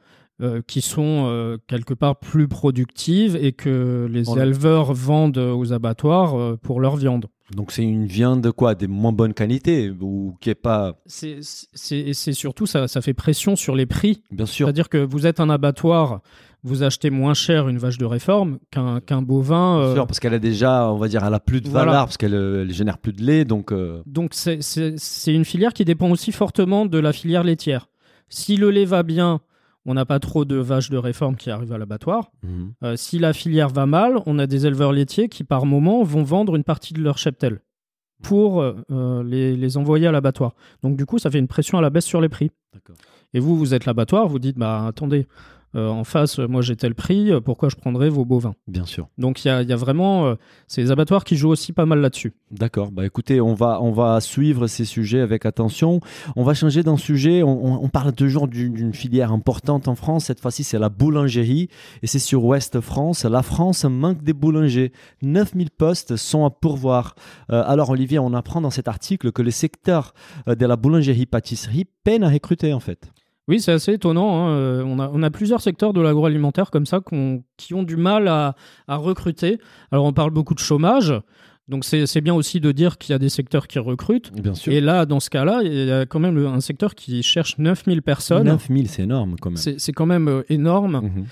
[0.41, 4.45] euh, qui sont quelque part plus productives et que les Voilà.
[4.45, 7.25] éleveurs vendent aux abattoirs pour leur viande.
[7.55, 8.75] Donc c'est une viande de quoi?
[8.75, 10.95] Des moins bonne qualité ou qui est pas...
[11.05, 11.41] C'est
[12.33, 14.21] surtout ça, ça fait pression sur les prix.
[14.31, 14.65] Bien sûr.
[14.65, 16.21] C'est-à-dire que vous êtes un abattoir,
[16.63, 19.79] vous achetez moins cher une vache de réforme qu'un qu'un bovin.
[19.79, 21.85] Euh, sûr, parce qu'elle a déjà, on va dire, elle a plus de Voilà.
[21.91, 24.59] valeur parce qu'elle euh, elle génère plus de lait, donc euh, Donc c'est-
[25.27, 27.87] une filière qui dépend aussi fortement de la filière laitière.
[28.29, 29.39] Si le lait va bien,
[29.85, 32.31] on n'a pas trop de vaches de réforme qui arrivent à l'abattoir.
[32.43, 32.73] mhm.
[32.83, 36.23] Euh, si la filière va mal, on a des éleveurs laitiers qui par moment vont
[36.23, 37.61] vendre une partie de leur cheptel
[38.23, 40.55] pour euh, les, les envoyer à l'abattoir.
[40.83, 42.49] Donc du coup, ça fait une pression à la baisse sur les prix.
[43.33, 45.27] Et vous, vous êtes l'abattoir, vous dites, bah attendez,
[45.77, 48.55] euh, en face, euh, moi j'ai tel prix, euh, pourquoi je prendrais vos bovins?
[48.67, 49.07] Bien sûr.
[49.17, 50.35] Donc il y a, il y a vraiment, euh,
[50.75, 52.33] les abattoirs qui jouent aussi pas mal là-dessus.
[52.51, 52.91] D'accord.
[52.91, 55.99] Bah écoutez, on va on va suivre ces sujets avec attention.
[56.35, 57.43] On va changer d'un sujet.
[57.43, 60.25] On, on- on parle toujours d'une filière importante en France.
[60.25, 61.69] Cette fois-ci, c'est la boulangerie
[62.01, 63.23] et c'est sur Ouest France.
[63.25, 64.91] La France manque des boulangers.
[65.21, 67.15] 9000 postes sont à pourvoir.
[67.51, 70.13] Euh, alors Olivier, on apprend dans cet article que le secteur
[70.47, 73.11] de la boulangerie-pâtisserie peine à recruter en fait.
[73.47, 74.47] Oui, c'est assez étonnant.
[74.47, 74.51] hein.
[74.51, 76.99] Euh, On, a, on a plusieurs secteurs de l'agroalimentaire comme ça
[77.57, 78.55] qui ont du mal à,
[78.87, 79.57] à recruter.
[79.91, 81.13] Alors on parle beaucoup de chômage.
[81.69, 84.31] Donc c'est bien aussi de dire qu'il y a des secteurs qui recrutent.
[84.33, 84.71] Bien sûr.
[84.71, 88.01] Et là, dans ce cas-là, il y a quand même un secteur qui cherche 9000
[88.01, 88.45] personnes.
[88.47, 89.57] 9000, c'est énorme quand même.
[89.57, 91.01] C'est quand même euh, énorme.
[91.03, 91.25] Mhm.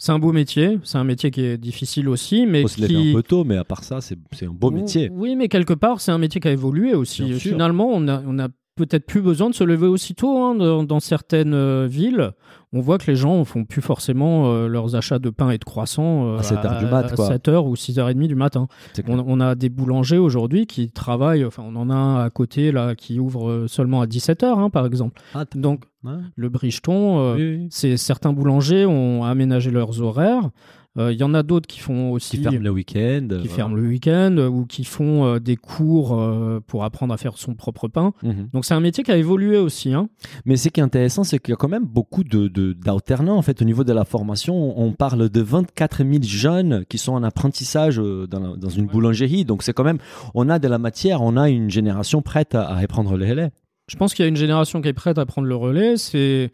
[0.00, 0.78] C'est un beau métier.
[0.84, 3.10] C'est un métier qui est difficile aussi, mais Faut se qui...
[3.10, 5.10] un peu tôt, mais à part ça, c'est un beau métier.
[5.12, 7.32] Oui, mais quelque part, c'est un métier qui a évolué aussi.
[7.34, 8.48] Finalement, on a, on a
[8.78, 12.32] peut-être plus besoin de se lever aussitôt hein, dans, dans certaines euh, villes.
[12.72, 15.64] On voit que les gens font plus forcément euh, leurs achats de pain et de
[15.64, 17.28] croissants euh, À 7 heures du mat, quoi.
[17.30, 18.66] 7h ou 6h30 du matin.
[18.94, 19.06] Clair.
[19.08, 22.70] On, on a des boulangers aujourd'hui qui travaillent, enfin on en a un à côté
[22.72, 25.20] là qui ouvre seulement à 17h par exemple.
[25.34, 26.12] Ah, Donc ouais.
[26.36, 27.68] le bricheton, euh, Oui, oui.
[27.70, 30.50] c'est certains boulangers ont aménagé leurs horaires.
[30.98, 33.26] Euh, Il y en a d'autres qui font aussi Qui ferme le week-end.
[33.30, 33.48] qui voilà.
[33.54, 36.20] ferment le week-end euh, ou qui font euh, des cours
[36.66, 38.12] pour apprendre à faire son propre pain.
[38.22, 38.48] Mhm.
[38.52, 39.92] Donc c'est un métier qui a évolué aussi.
[39.94, 40.08] Hein.
[40.44, 43.36] Mais ce qui est intéressant, c'est qu'il y a quand même beaucoup de, de- d'alternants.
[43.36, 47.12] En fait, au niveau de la formation, on parle de 24 000 jeunes qui sont
[47.12, 49.44] en apprentissage dans, la- dans une boulangerie.
[49.44, 49.98] Donc, c'est quand même,
[50.34, 53.50] on a de la matière, on a une génération prête à, à reprendre les relais.
[53.88, 55.96] Je pense qu'il y a une génération qui est prête à prendre le relais.
[55.96, 56.50] C'est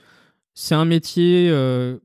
[0.55, 1.97] c'est un métier euh,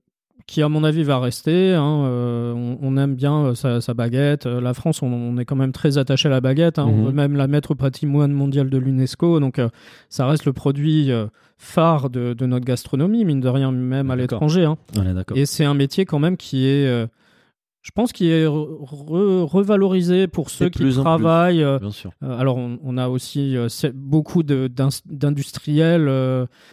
[0.50, 1.74] qui, à mon avis, va rester.
[1.74, 2.04] hein.
[2.06, 4.46] Euh, on, on aime bien euh, sa, sa baguette.
[4.48, 6.80] Euh, La France, on, on est quand même très attaché à la baguette.
[6.80, 6.88] hein.
[6.88, 7.00] Mhm.
[7.00, 9.40] On veut même la mettre au patrimoine mondial de l'UNESCO.
[9.40, 9.70] Donc, euh,
[10.10, 11.12] ça reste le produit
[11.58, 14.66] phare de, de notre gastronomie, mine de rien, même à l'étranger.
[14.66, 14.78] hein.
[15.38, 17.08] Et c'est un métier quand même qui est,
[17.82, 21.64] je pense, qui est re- re- revalorisé pour ceux De qui travaillent.
[21.64, 22.12] euh, Bien sûr.
[22.24, 24.70] euh, alors, on, on a aussi euh, beaucoup de-
[25.30, 26.10] d'industriels.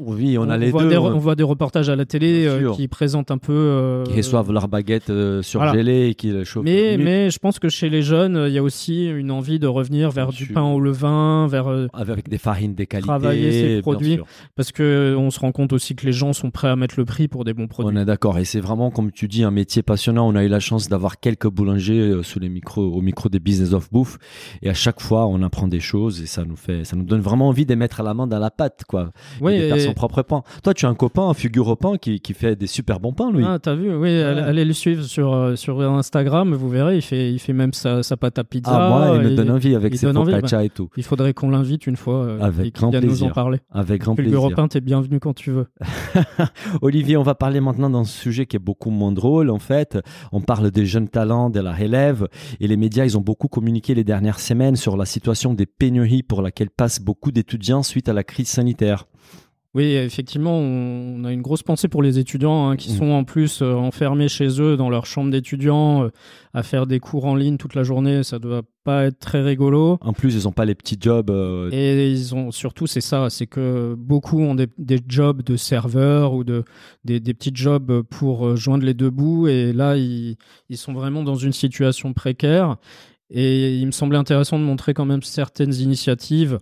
[0.01, 0.90] Oui, on, a les voit deux.
[0.90, 3.53] des, on voit des reportages à la télé euh, qui présentent un peu.
[3.53, 6.64] euh, qui reçoivent leur baguette euh, surgelée et qui le chauffent.
[6.64, 9.66] mais, mais je pense que chez les jeunes, il y a aussi une envie de
[9.66, 10.55] revenir vers Bien du sûr.
[10.55, 13.07] pain au levain, vers euh, avec des farines des qualités.
[13.07, 14.19] Travailler ces produits.
[14.55, 17.05] parce que on se rend compte aussi que les gens sont prêts à mettre le
[17.05, 17.97] prix pour des bons produits.
[17.97, 18.38] On est d'accord.
[18.38, 20.29] Et c'est vraiment, comme tu dis, un métier passionnant.
[20.29, 23.39] On a eu la chance d'avoir quelques boulangers euh, sous les micros, au micro des
[23.41, 24.19] Business of Bouffe.
[24.63, 27.21] Et à chaque fois, on apprend des choses et ça nous fait, ça nous donne
[27.21, 29.11] vraiment envie de mettre la main dans la pâte, quoi.
[29.41, 30.43] Oui, et de faire et- son propre pain.
[30.63, 33.13] Toi, tu as un copain, un figure au pain, qui, qui fait des super bons
[33.13, 33.45] pains, lui.
[33.47, 37.03] Ah, t'as vu, oui, allez, allez le suivre sur, euh, sur Instagram, vous verrez, il
[37.03, 38.71] fait, il fait même sa, sa pâte à pizza.
[38.75, 40.89] Ah, moi, il me donne envie avec ses focaccia et tout.
[40.97, 43.27] Il faudrait qu'on l'invite une fois euh, Avec et grand vienne nous plaisir.
[43.29, 43.59] en parler.
[43.71, 44.47] Avec grand Fulgur plaisir.
[44.47, 45.67] Européen, t'es bienvenu quand tu veux.
[46.83, 49.99] Olivier, on va parler maintenant d'un sujet qui est beaucoup moins drôle en fait.
[50.33, 52.29] On parle des jeunes talents, de la relève
[52.61, 56.22] et les médias, ils ont beaucoup communiqué les dernières semaines sur la situation des pénuries
[56.22, 59.07] pour laquelle passent beaucoup d'étudiants suite à la crise sanitaire.
[59.77, 62.97] Oui, effectivement, on a une grosse pensée pour les étudiants hein, qui Mhm.
[62.97, 66.09] sont en plus euh, enfermés chez eux dans leur chambre d'étudiants euh,
[66.55, 68.23] à faire des cours en ligne toute la journée.
[68.23, 69.99] Ça doit pas être très rigolo.
[70.01, 71.29] En plus, ils n'ont pas les petits jobs.
[71.29, 75.57] euh, Et ils ont surtout, c'est ça, c'est que beaucoup ont des, des jobs de
[75.57, 76.65] serveur ou de,
[77.05, 79.47] des, des petits jobs pour joindre les deux bouts.
[79.47, 80.37] Et là, ils,
[80.71, 82.77] ils sont vraiment dans une situation précaire.
[83.29, 86.59] Et il me semblait intéressant de montrer quand même certaines initiatives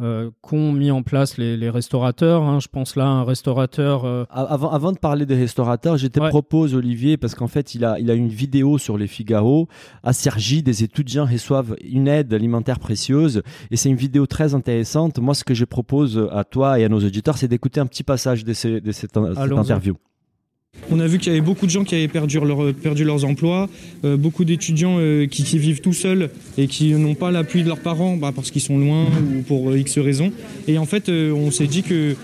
[0.00, 2.42] euh, qu'ont mis en place les, les restaurateurs.
[2.42, 2.58] hein.
[2.60, 4.04] Je pense là à un restaurateur.
[4.04, 6.28] euh, Avant, avant de parler des restaurateurs, je te Ouais.
[6.30, 9.68] propose, Olivier, parce qu'en fait, il a, il a une vidéo sur les Figaro.
[10.02, 13.42] À Sergi, des étudiants reçoivent une aide alimentaire précieuse.
[13.70, 15.18] Et c'est une vidéo très intéressante.
[15.18, 18.02] Moi, ce que je propose à toi et à nos auditeurs, c'est d'écouter un petit
[18.02, 19.94] passage de, ces- de cette, interview.
[20.90, 23.24] On a vu qu'il y avait beaucoup de gens qui avaient perdu, leur, perdu leurs
[23.24, 23.68] emplois,
[24.04, 27.80] euh, beaucoup d'étudiants euh, qui, vivent tout seuls et qui n'ont pas l'appui de leurs
[27.80, 29.06] parents bah, parce qu'ils sont loin
[29.36, 30.32] ou pour euh, X raisons.
[30.68, 32.16] Et en fait, euh, on s'est dit que,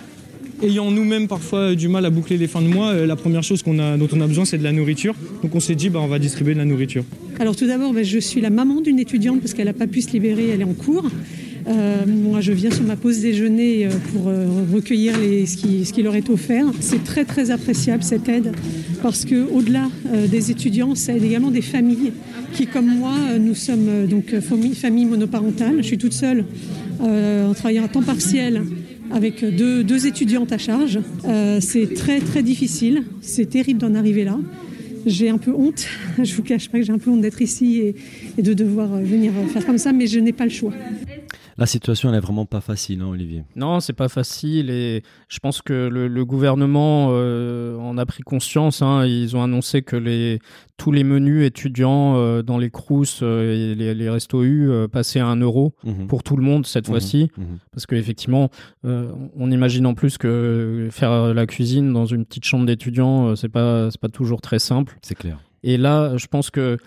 [0.62, 3.62] ayant nous-mêmes parfois du mal à boucler les fins de mois, euh, la première chose
[3.64, 5.14] dont on a besoin, c'est de la nourriture.
[5.42, 7.04] Donc on s'est dit, bah, on va distribuer de la nourriture.
[7.38, 10.02] Alors tout d'abord, ben, je suis la maman d'une étudiante parce qu'elle n'a pas pu
[10.02, 11.08] se libérer, elle est en cours.
[11.68, 15.14] Euh, moi, je viens sur ma pause déjeuner euh, pour euh, recueillir
[15.46, 16.66] ce, qui, leur est offert.
[16.80, 18.52] C'est très très appréciable cette aide
[19.02, 22.12] parce que au-delà euh, des étudiants, ça aide également des familles
[22.52, 25.76] qui, comme moi, nous sommes donc famille, famille monoparentale.
[25.78, 26.44] Je suis toute seule
[27.00, 28.62] en travaillant à temps partiel
[29.12, 30.98] avec deux, étudiantes à charge.
[31.60, 33.04] C'est très très difficile.
[33.20, 34.36] C'est terrible d'en arriver là.
[35.06, 35.86] J'ai un peu honte,
[36.22, 37.94] je vous cache pas que j'ai un peu honte d'être ici et,
[38.36, 40.72] et de devoir venir faire comme ça, mais je n'ai pas le choix.
[41.60, 43.44] La situation, elle est vraiment pas facile, hein, Olivier.
[43.54, 48.22] Non, c'est pas facile et je pense que le, le gouvernement euh, en a pris
[48.22, 48.80] conscience.
[48.80, 49.04] hein.
[49.04, 50.38] Ils ont annoncé que les,
[50.78, 54.88] tous les menus étudiants euh, dans les crous euh, et les, les restos U euh,
[54.88, 56.06] passaient à 1 euro Mhm.
[56.06, 56.92] pour tout le monde cette Mhm.
[56.94, 57.30] fois-ci.
[57.36, 57.58] Mhm.
[57.72, 58.48] Parce qu'effectivement,
[58.82, 63.90] on imagine en plus que faire la cuisine dans une petite chambre d'étudiants, c'est pas,
[64.00, 64.96] pas toujours très simple.
[65.02, 65.38] C'est clair.
[65.62, 66.78] Et là, je pense que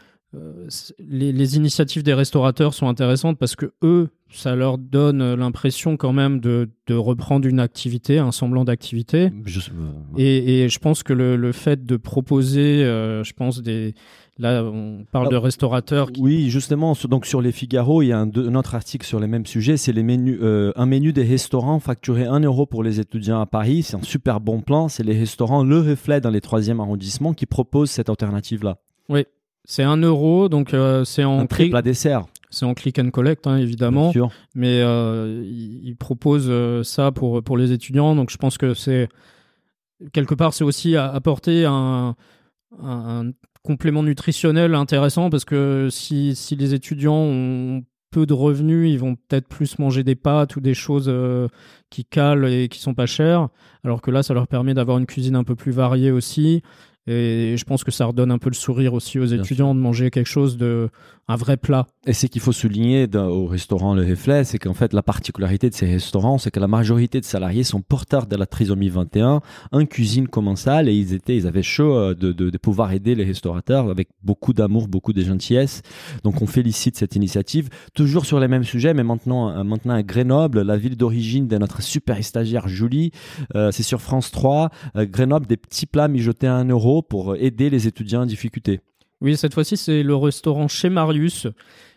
[1.00, 6.12] les, les initiatives des restaurateurs sont intéressantes parce que eux, ça leur donne l'impression quand
[6.14, 9.30] même de, de reprendre une activité, un semblant d'activité.
[9.30, 9.92] Euh.
[10.18, 13.94] Et, et je pense que le, le fait de proposer, euh, je pense des,
[14.40, 18.08] là, on parle Ah, de restaurateurs qui Oui, justement, sur- donc sur les Figaro, il
[18.08, 19.78] y a un, autre article sur les mêmes sujets.
[19.78, 23.46] C'est les menus, euh, un menu des restaurants facturé 1 euro pour les étudiants à
[23.46, 23.84] Paris.
[23.84, 24.88] C'est un super bon plan.
[24.88, 28.80] C'est les restaurants Le Reflet dans les 3e arrondissements qui proposent cette alternative-là.
[29.66, 33.00] C'est un euro, donc euh, c'est en Un click, triple à dessert, c'est en click
[33.00, 34.12] and collect hein, bien évidemment.
[34.12, 34.30] sûr.
[34.56, 38.16] mais euh, ils proposent euh, ça pour, pour les étudiants.
[38.16, 39.08] Donc je pense que c'est
[40.12, 42.16] quelque part c'est aussi apporter un,
[42.82, 43.32] un, un
[43.64, 49.16] complément nutritionnel intéressant parce que si, si les étudiants ont peu de revenus, ils vont
[49.16, 51.48] peut-être plus manger des pâtes ou des choses euh,
[51.90, 53.48] qui calent et qui sont pas chères,
[53.84, 56.62] alors que là ça leur permet d'avoir une cuisine un peu plus variée aussi.
[57.06, 59.80] Et je pense que ça redonne un peu le sourire aussi aux Bien étudiants de
[59.80, 60.90] manger quelque chose de,
[61.28, 61.88] un vrai plat.
[62.06, 65.74] Et ce qu'il faut souligner au restaurant Le Reflet, c'est qu'en fait, la particularité de
[65.74, 69.86] ces restaurants, c'est que la majorité de salariés sont porteurs de la trisomie 21, en
[69.86, 74.10] cuisine commensale, et ils étaient, ils avaient chaud euh, de, pouvoir aider les restaurateurs avec
[74.22, 75.82] beaucoup d'amour, beaucoup de gentillesse.
[76.24, 77.70] Donc, on félicite cette initiative.
[77.94, 81.58] Toujours sur les mêmes sujets, mais maintenant, euh, maintenant à Grenoble, la ville d'origine de
[81.58, 83.12] notre super stagiaire Julie,
[83.56, 84.70] euh, c'est sur France 3.
[84.98, 88.82] euh, Grenoble, des petits plats mijotés à 1 euro pour aider les étudiants en difficulté.
[89.24, 91.48] Oui, cette fois-ci, c'est le restaurant chez Marius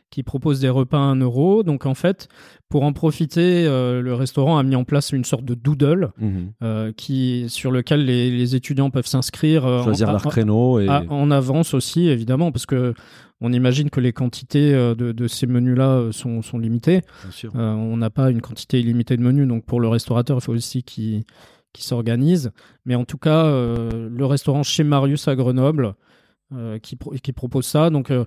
[0.08, 1.64] qui propose des repas à 1 euro.
[1.64, 2.28] Donc, en fait,
[2.68, 6.52] pour en profiter, euh, le restaurant a mis en place une sorte de doodle Mhm.
[6.62, 10.86] euh, qui, sur lequel les, les étudiants peuvent s'inscrire euh, Choisir en, leur créneau et
[10.88, 12.94] à- en avance aussi, évidemment, parce que
[13.40, 17.02] on imagine que les quantités de, de ces menus-là sont, sont limitées.
[17.22, 17.50] bien sûr.
[17.54, 20.84] On n'a pas une quantité illimitée de menus, donc pour le restaurateur, il faut aussi
[20.84, 21.24] qu'il
[21.76, 22.50] s'organise.
[22.86, 25.94] Mais en tout cas, euh, le restaurant chez Marius à Grenoble
[26.78, 27.90] qui, pro- qui propose ça.
[27.90, 28.24] Donc, euh,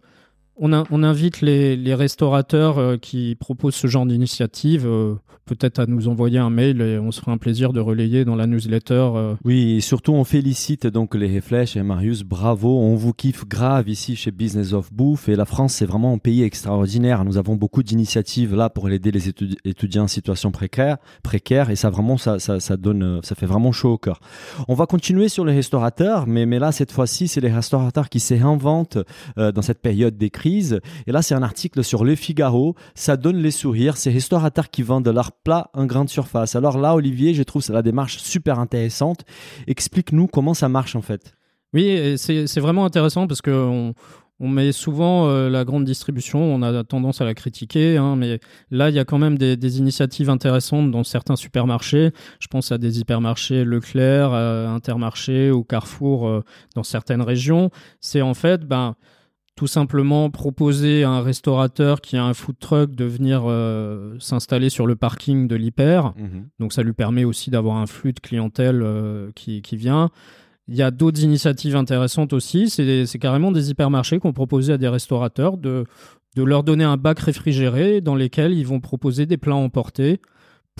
[0.59, 6.37] on, invite les, restaurateurs euh, qui proposent ce genre d'initiative euh, peut-être à nous envoyer
[6.37, 9.09] un mail et on se fera un plaisir de relayer dans la newsletter.
[9.15, 13.89] euh, Oui, surtout on félicite donc les Flèches et Marius, bravo, on vous kiffe grave
[13.89, 17.25] ici chez Business of Bouffe et la France c'est vraiment un pays extraordinaire.
[17.25, 21.75] Nous avons beaucoup d'initiatives là pour aider les étudi- étudiants en situation précaire, précaire et
[21.75, 22.37] ça vraiment ça,
[22.77, 24.19] donne ça fait vraiment chaud au cœur.
[24.67, 28.35] On va continuer sur les restaurateurs, mais là cette fois-ci c'est les restaurateurs qui se
[28.35, 28.99] réinventent
[29.35, 30.48] dans cette période des crises.
[31.07, 33.97] Et là c'est un article sur Le Figaro, ça donne les sourires.
[33.97, 36.55] Ces restaurateurs qui vendent leurs plats en grande surface.
[36.55, 39.25] Alors là Olivier, je trouve c'est la démarche super intéressante.
[39.67, 41.33] Explique-nous comment ça marche en fait.
[41.73, 43.93] Oui, c'est c'est vraiment intéressant parce que
[44.41, 48.39] on, met souvent euh, la grande distribution, on a tendance à la critiquer, hein, mais
[48.71, 52.11] là, il y a quand même des, des initiatives intéressantes dans certains supermarchés.
[52.39, 56.41] Je pense à des hypermarchés Leclerc, euh, Intermarché ou Carrefour euh,
[56.73, 57.69] dans certaines régions.
[57.99, 58.95] C'est en fait, ben,
[59.59, 64.69] tout simplement proposer à un restaurateur qui a un food truck de venir euh, s'installer
[64.69, 66.13] sur le parking de l'hyper.
[66.59, 70.11] Donc ça lui permet aussi d'avoir un flux de clientèle euh, qui, qui vient.
[70.69, 72.69] Il y a d'autres initiatives intéressantes aussi.
[72.69, 75.83] C'est c'est carrément des hypermarchés qu'on proposé à des restaurateurs de,
[76.37, 80.21] de leur donner un bac réfrigéré dans lesquels ils vont proposer des plats emportés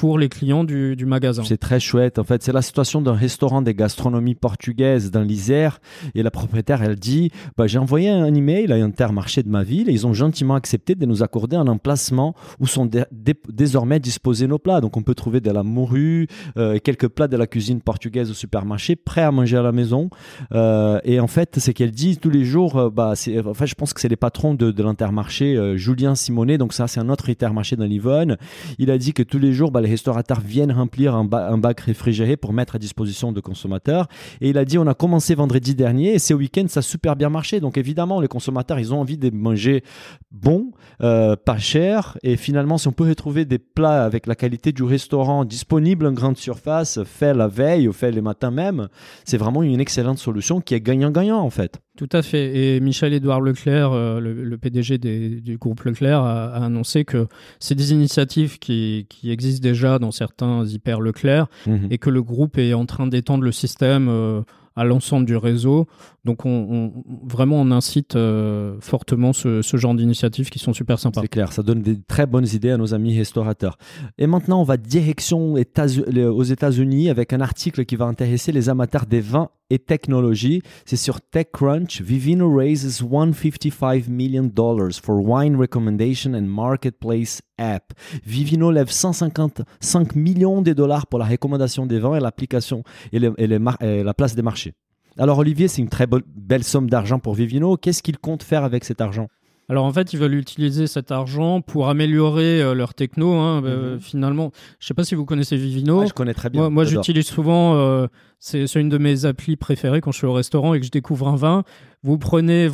[0.08, 1.44] les clients du, magasin.
[1.46, 2.20] C'est très chouette.
[2.20, 5.80] En fait, c'est la situation d'un restaurant des gastronomies portugaises dans l'Isère.
[6.16, 9.90] Et la propriétaire, elle dit bah, J'ai envoyé un email à Intermarché de ma ville
[9.90, 14.00] et ils ont gentiment accepté de nous accorder un emplacement où sont dé- dé- désormais
[14.00, 14.82] disposés nos plats.
[14.82, 18.34] Donc, on peut trouver de la morue euh, quelques plats de la cuisine portugaise au
[18.34, 20.10] supermarché prêts à manger à la maison.
[20.54, 23.14] Euh, et en fait, c'est qu'elle dit tous les jours euh, bah,
[23.46, 26.58] en fait, je pense que c'est les patrons de, de l'Intermarché, euh, Julien Simonet.
[26.58, 28.38] Donc, ça, c'est un autre Intermarché dans l'Yvonne.
[28.78, 31.58] Il a dit que tous les jours, bah, les restaurateurs viennent remplir un, ba- un
[31.58, 34.08] bac réfrigéré pour mettre à disposition de consommateurs.
[34.42, 37.16] Et il a dit, on a commencé vendredi dernier et ce week-end, ça a super
[37.16, 37.60] bien marché.
[37.60, 39.84] Donc évidemment, les consommateurs, ils ont envie de manger
[40.32, 40.72] bon,
[41.02, 42.18] euh, pas cher.
[42.24, 46.12] Et finalement, si on peut retrouver des plats avec la qualité du restaurant disponible en
[46.12, 48.88] grande surface, fait la veille ou fait les matins même,
[49.26, 51.80] c'est vraiment une excellente solution qui est gagnant-gagnant en fait.
[52.00, 52.76] Tout à fait.
[52.76, 57.28] Et Michel-Édouard Leclerc, euh, le, le PDG des- du groupe Leclerc, a, a annoncé que
[57.60, 61.88] c'est des initiatives qui, qui existent déjà dans certains hyper Leclerc Mhm.
[61.92, 64.42] et que le groupe est en train d'étendre le système euh,
[64.78, 65.88] à l'ensemble du réseau.
[66.24, 71.00] Donc on, on- vraiment on incite euh, fortement ce, ce genre d'initiatives qui sont super
[71.00, 71.20] sympas.
[71.20, 73.78] C'est clair, ça donne des très bonnes idées à nos amis restaurateurs.
[74.18, 75.88] Et maintenant, on va direction États-
[76.32, 80.62] aux États-Unis avec un article qui va intéresser les amateurs des vins et technologies.
[80.86, 82.02] C'est sur TechCrunch.
[82.02, 87.94] Vivino raises 155 million dollars for wine recommendation and marketplace app.
[88.26, 94.14] Vivino lève 155 millions de dollars pour la recommandation des vins et l'application et, la
[94.14, 94.74] place des marchés.
[95.18, 97.76] Alors Olivier, c'est une très belle somme d'argent pour Vivino.
[97.76, 99.28] Qu'est-ce qu'il compte faire avec cet argent?
[99.70, 103.34] Alors en fait, ils veulent utiliser cet argent pour améliorer euh, leur techno.
[103.36, 103.62] hein.
[103.64, 104.00] Euh, Mhm.
[104.02, 106.00] finalement, je sais pas si vous connaissez Vivino.
[106.02, 106.62] Ouais, Je connais très bien.
[106.62, 108.08] Moi, moi j'utilise souvent, euh,
[108.40, 111.28] c'est une de mes applis préférées quand je suis au restaurant et que je découvre
[111.28, 111.64] un vin.
[112.04, 112.68] Vous prenez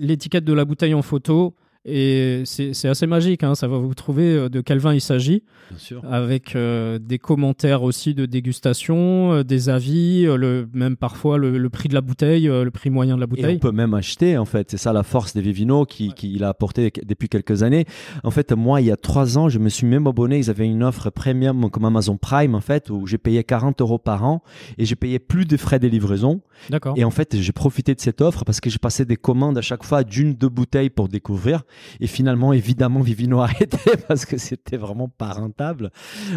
[0.00, 3.42] l'étiquette de la bouteille en photo et c'est assez magique.
[3.42, 3.54] hein.
[3.54, 5.42] Ça va vous trouver euh, de quel vin il s'agit,
[6.08, 11.58] avec euh, des commentaires aussi de dégustation, euh, des avis, euh, le, même parfois le,
[11.58, 13.56] le prix de la bouteille, le prix moyen de la Et bouteille.
[13.56, 14.70] on peut même acheter, en fait.
[14.70, 17.86] C'est ça la force des Vivino qui, qui il a apporté depuis quelques années.
[18.24, 20.38] En fait, moi, il y a trois ans, je me suis même abonné.
[20.38, 23.98] Ils avaient une offre premium comme Amazon Prime, en fait, où j'ai payé 40 euros
[23.98, 24.42] par an
[24.78, 26.40] et j'ai payé plus de frais de livraison.
[26.68, 26.94] D'accord.
[26.96, 29.62] Et en fait, j'ai profité de cette offre parce que j'ai passé des commandes à
[29.62, 31.62] chaque fois d'une, deux bouteilles pour découvrir.
[32.00, 33.78] Et finalement, évidemment, Vivino a arrêté
[34.08, 35.90] parce que c'était vraiment pas rentable.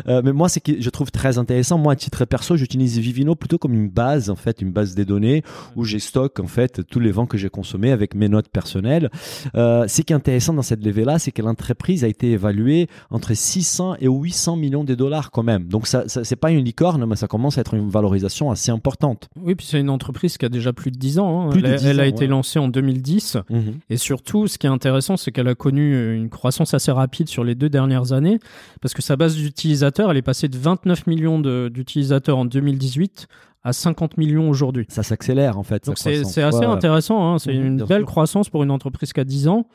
[0.07, 1.77] Euh, mais moi, c'est que je trouve très intéressant.
[1.77, 5.05] Moi, à titre perso, j'utilise Vivino plutôt comme une base, en fait, une base des
[5.05, 5.43] données
[5.75, 9.09] où j'ai stock, en fait, tous les vents que j'ai consommés avec mes notes personnelles.
[9.55, 13.33] Euh, ce qui est intéressant dans cette levée-là, c'est que l'entreprise a été évaluée entre
[13.33, 15.67] 600 et 800 millions de dollars quand même.
[15.67, 18.71] Donc, ça, ça c'est pas une licorne, mais ça commence à être une valorisation assez
[18.71, 19.29] importante.
[19.39, 21.47] Oui, puis c'est une entreprise qui a déjà plus de 10 ans.
[21.47, 21.49] hein.
[21.49, 22.27] Plus de elle 10 elle a été ouais.
[22.27, 23.37] lancée en 2010.
[23.49, 23.79] Mhm.
[23.89, 27.43] Et surtout, ce qui est intéressant, c'est qu'elle a connu une croissance assez rapide sur
[27.43, 28.39] les deux dernières années,
[28.81, 33.27] parce que sa base d'utilisateurs, elle est passée de 29 millions d'utilisateurs en 2018
[33.63, 34.85] à 50 millions aujourd'hui.
[34.89, 35.85] Ça s'accélère, en fait.
[35.85, 37.39] Donc c'est assez Ouais, intéressant, hein.
[37.39, 38.05] c'est Mhm, une belle sûr.
[38.07, 39.67] croissance pour une entreprise qui a 10 ans.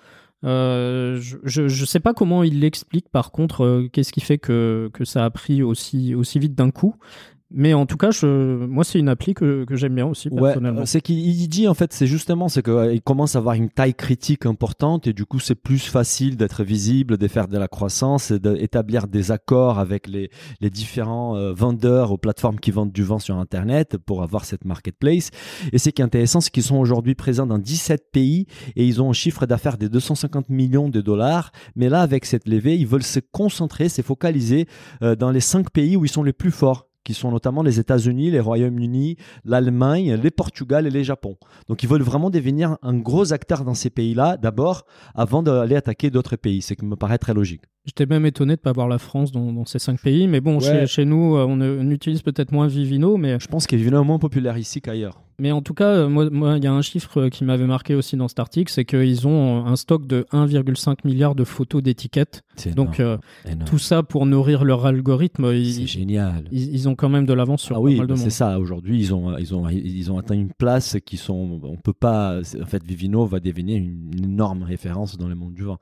[0.44, 4.88] Euh, je ne sais pas comment il l'explique par contre, euh, qu'est-ce qui fait que,
[4.92, 6.94] que ça a pris aussi, aussi vite d'un coup.
[7.50, 8.26] Mais en tout cas, je,
[8.66, 10.84] moi, c'est une appli que, que j'aime bien aussi Ouais, personnellement.
[10.84, 13.94] c'est qu'il il dit en fait, c'est justement, c'est qu'il commence à avoir une taille
[13.94, 18.30] critique importante et du coup, c'est plus facile d'être visible, de faire de la croissance,
[18.30, 20.30] et d'établir des accords avec les,
[20.60, 24.66] les différents euh, vendeurs aux plateformes qui vendent du vent sur Internet pour avoir cette
[24.66, 25.30] marketplace.
[25.72, 29.00] Et ce qui est intéressant, c'est qu'ils sont aujourd'hui présents dans 17 pays et ils
[29.00, 31.52] ont un chiffre d'affaires de 250 millions de dollars.
[31.76, 34.66] Mais là, avec cette levée, ils veulent se concentrer, se focaliser
[35.02, 37.80] euh, dans les cinq pays où ils sont les plus forts qui sont notamment les
[37.80, 39.16] États-Unis, les Royaumes-Unis,
[39.46, 41.38] l'Allemagne, les Portugal et les Japon.
[41.66, 46.10] Donc ils veulent vraiment devenir un gros acteur dans ces pays-là d'abord avant d'aller attaquer
[46.10, 47.62] d'autres pays, ce qui me paraît très logique.
[47.88, 50.28] J'étais même étonné de ne pas voir la France dans, dans ces cinq pays.
[50.28, 50.60] Mais bon, Ouais.
[50.60, 53.16] chez, chez nous, euh, on, euh, on utilise peut-être moins Vivino.
[53.16, 55.22] Mais, Je pense qu'il est moins populaire ici qu'ailleurs.
[55.40, 57.66] mais en tout cas, euh, moi, moi, il y a un chiffre euh, qui m'avait
[57.66, 61.82] marqué aussi dans cet article c'est qu'ils ont un stock de 1,5 milliard de photos
[61.82, 62.42] d'étiquettes.
[62.74, 63.16] Donc, euh,
[63.66, 65.50] tout ça pour nourrir leur algorithme.
[65.64, 66.44] c'est génial.
[66.50, 68.22] ils, ils ont quand même de l'avance sur Ah pas oui, mal de monde.
[68.22, 68.58] c'est ça.
[68.58, 72.40] Aujourd'hui, ils ont, ils ont, ils ont atteint une place qui sont, on peut pas.
[72.60, 75.78] En fait, Vivino va devenir une, énorme référence dans le monde du vin.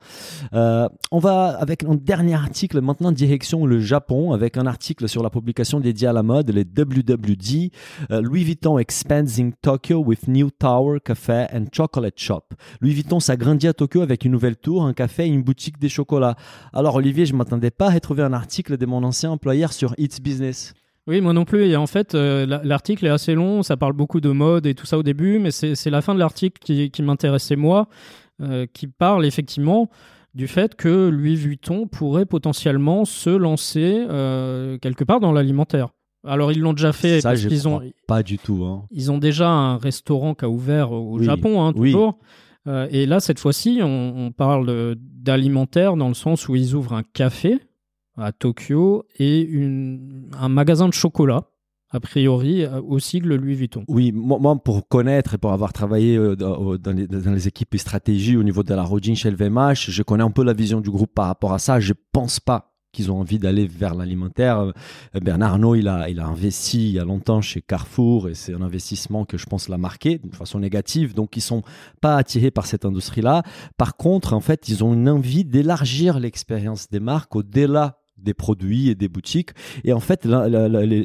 [0.53, 5.29] Euh, on va avec dernier article maintenant direction le Japon avec un article sur la
[5.29, 7.71] publication dédiée à la mode, les WWD.
[8.11, 12.43] Euh, Louis Vuitton expands in Tokyo with new tower, café and chocolate shop.
[12.81, 15.89] Louis Vuitton s'agrandit à Tokyo avec une nouvelle tour, un café et une boutique des
[15.89, 16.35] chocolats.
[16.73, 20.19] Alors Olivier, je m'attendais pas à retrouver un article de mon ancien employeur sur It's
[20.21, 20.73] Business.
[21.07, 21.63] Oui, moi non plus.
[21.67, 23.63] Et en fait, euh, la- l'article est assez long.
[23.63, 26.19] Ça parle beaucoup de mode et tout ça au début, mais c'est la fin de
[26.19, 27.87] l'article qui, qui m'intéressait moi,
[28.41, 29.89] euh, qui parle effectivement
[30.37, 35.89] du fait que Louis Vuitton pourrait potentiellement se lancer euh, quelque part dans l'alimentaire.
[36.25, 38.63] Alors ils l'ont déjà fait Ça, parce qu'ils ont pas du tout.
[38.65, 38.85] Hein.
[38.91, 41.91] ils ont déjà un restaurant qui a ouvert au Oui, Japon, hein, oui.
[41.91, 42.19] toujours.
[42.67, 46.93] Euh, et là, cette fois-ci, on, on parle d'alimentaire dans le sens où ils ouvrent
[46.93, 47.59] un café
[48.17, 51.43] à Tokyo et une, un magasin de chocolat,
[51.89, 53.83] a priori, euh, au sigle Louis Vuitton.
[53.87, 58.43] Oui, moi, pour connaître et pour avoir travaillé euh, dans, les, équipes et stratégies au
[58.43, 61.27] niveau de la holding chez LVMH, je connais un peu la vision du groupe par
[61.27, 61.79] rapport à ça.
[61.79, 64.59] Je pense pas qu'ils ont envie d'aller vers l'alimentaire.
[64.59, 64.71] Euh,
[65.21, 68.53] Bernard Arnault, il a, il a investi il y a longtemps chez Carrefour et c'est
[68.53, 71.13] un investissement que je pense l'a marqué de façon négative.
[71.13, 71.63] Donc, ils sont
[72.01, 73.43] pas attirés par cette industrie-là.
[73.77, 78.89] Par contre, en fait, ils ont une envie d'élargir l'expérience des marques au-delà des produits
[78.89, 79.51] et des boutiques.
[79.83, 81.03] Et en fait, la- la- les- les-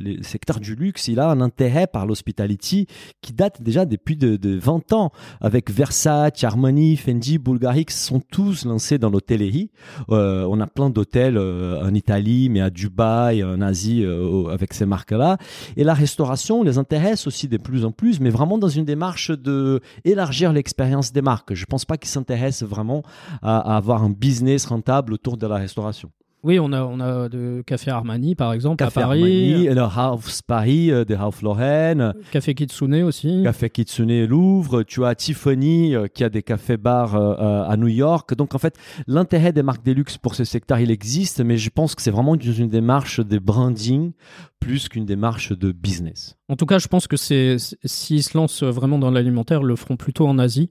[0.00, 2.86] les- le secteur du luxe, il a un intérêt par l'hospitality
[3.20, 5.10] qui date déjà depuis de, de 20 ans.
[5.40, 9.70] Avec Versace, Armani, Fendi, Bulgarix sont tous lancés dans l'hôtellerie.
[10.10, 14.74] Euh, on a plein d'hôtels euh, en Italie, mais à Dubaï, en Asie, euh, avec
[14.74, 15.38] ces marques-là.
[15.76, 19.30] Et la restauration les intéresse aussi de plus en plus, mais vraiment dans une démarche
[19.30, 21.54] de élargir l'expérience des marques.
[21.54, 23.02] Je pense pas qu'ils s'intéressent vraiment
[23.42, 26.10] à avoir un business rentable autour de la restauration.
[26.44, 29.52] Oui, on a, on a de Café Armani, par exemple, Café à Paris.
[29.52, 33.42] Armani, le House Paris euh, de Ralph Lauren, Café Kitsune aussi.
[33.44, 37.88] Café Kitsune Louvre, tu as Tiffany euh, qui a des cafés-bars euh, euh, à New
[37.88, 38.34] York.
[38.34, 38.76] Donc en fait,
[39.06, 42.10] l'intérêt des marques des luxe pour ce secteur, il existe, mais je pense que c'est
[42.10, 44.12] vraiment une démarche de branding
[44.58, 46.36] plus qu'une démarche de business.
[46.48, 49.96] En tout cas, je pense que s'ils se lancent vraiment dans l'alimentaire, ils le feront
[49.96, 50.70] plutôt en Asie.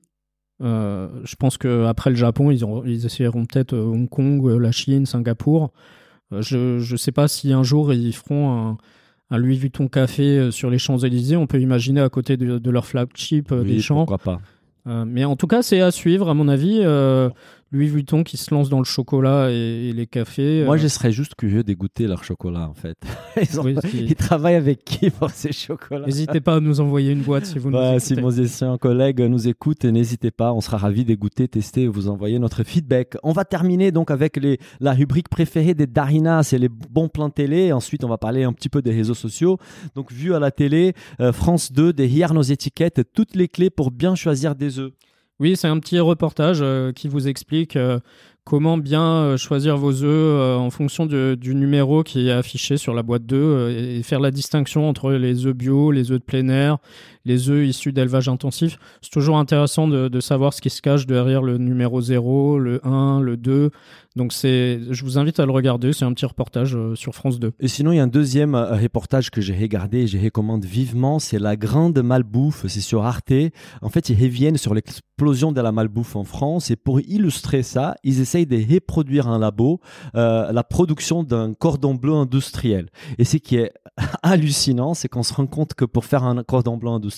[0.62, 4.72] Euh, je pense qu'après le Japon, ils, ils essayeront peut-être euh, Hong Kong, euh, la
[4.72, 5.72] Chine, Singapour.
[6.34, 8.78] Euh, je ne sais pas si un jour ils feront un,
[9.32, 11.36] un Louis Vuitton café sur les Champs-Élysées.
[11.38, 14.06] On peut imaginer à côté de, de leur flagship Oui, des champs.
[14.06, 14.42] pourquoi pas.
[14.88, 16.80] Euh, mais en tout cas, c'est à suivre, à mon avis.
[16.82, 17.30] Euh,
[17.74, 20.64] Louis Vuitton qui se lance dans le chocolat et, et les cafés.
[20.66, 22.98] Moi, euh, je serais juste curieux de goûter leur chocolat, en fait.
[23.42, 26.06] Ils, ont- oui, ils travaillent avec qui pour ces chocolats?
[26.06, 28.16] N'hésitez pas à nous envoyer une boîte si vous nous Ouais, écoutez.
[28.16, 32.10] si nos anciens collègues nous écoutent, n'hésitez pas, on sera ravis d'écouter, tester et vous
[32.10, 33.16] envoyer notre feedback.
[33.24, 37.30] On va terminer donc avec les, la rubrique préférée des Darina, c'est les bons plans
[37.30, 37.72] télé.
[37.72, 39.58] Ensuite, on va parler un petit peu des réseaux sociaux.
[39.96, 43.92] Donc, vu à la télé, euh, France 2, derrière nos étiquettes, toutes les clés pour
[43.92, 44.92] bien choisir des œufs.
[45.42, 48.00] Oui, c'est un petit reportage euh, qui vous explique euh,
[48.44, 53.02] comment bien euh, choisir vos œufs en fonction du numéro qui est affiché sur la
[53.02, 56.78] boîte d'œufs et faire la distinction entre les œufs bio, les œufs de plein air,
[57.26, 58.78] les œufs issus d'élevage intensif.
[59.02, 63.22] C'est toujours intéressant de, savoir ce qui se cache derrière le numéro 0, le 1,
[63.22, 63.72] le 2.
[64.16, 67.40] Donc c'est, je vous invite à le regarder, c'est un petit reportage euh, sur France
[67.40, 67.54] 2.
[67.62, 70.66] Et sinon, il y a un deuxième euh, reportage que j'ai regardé et je recommande
[70.66, 73.32] vivement, c'est La Grande Malbouffe, c'est sur Arte.
[73.82, 77.96] En fait, ils reviennent sur l'explosion de la malbouffe en France et pour illustrer ça,
[78.04, 79.80] ils essayent de reproduire en labo
[80.16, 82.90] euh, la production d'un cordon bleu industriel.
[83.18, 83.72] Et ce qui est
[84.24, 87.11] hallucinant, c'est qu'on se rend compte que pour faire un cordon bleu industriel,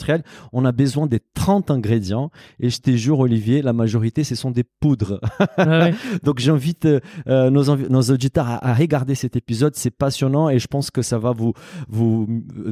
[0.51, 4.51] on a besoin des 30 ingrédients et je te jure, Olivier, la majorité, ce sont
[4.51, 5.19] des poudres.
[5.57, 5.93] Ah ouais.
[6.23, 10.91] Donc j'invite euh, nos, auditeurs à, à regarder cet épisode, c'est passionnant et je pense
[10.91, 11.53] que ça va vous,
[11.87, 12.27] vous,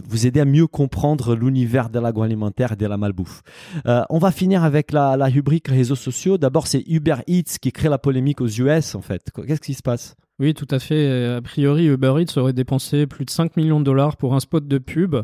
[0.07, 3.41] vous aider à mieux comprendre l'univers de l'agroalimentaire et de la malbouffe.
[3.85, 6.37] Euh, on va finir avec la, la rubrique réseaux sociaux.
[6.37, 9.29] D'abord, c'est Uber Eats qui crée la polémique aux US en fait.
[9.47, 10.15] Qu'est-ce qui se passe?
[10.41, 11.25] Oui, tout à fait.
[11.25, 14.67] A priori, Uber Eats aurait dépensé plus de 5 millions de dollars pour un spot
[14.67, 15.15] de pub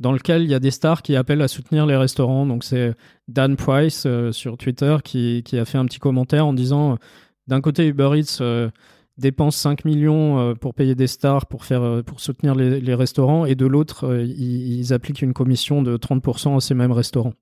[0.00, 2.44] dans lequel il y a des stars qui appellent à soutenir les restaurants.
[2.44, 2.94] Donc c'est
[3.28, 6.96] Dan Price euh, sur Twitter qui, a fait un petit commentaire en disant euh,
[7.46, 8.68] d'un côté Uber Eats euh,
[9.18, 13.44] dépense 5 millions euh, pour payer des stars pour faire euh, pour soutenir les, restaurants
[13.44, 17.34] et de l'autre euh, ils, ils appliquent une commission de 30% à ces mêmes restaurants.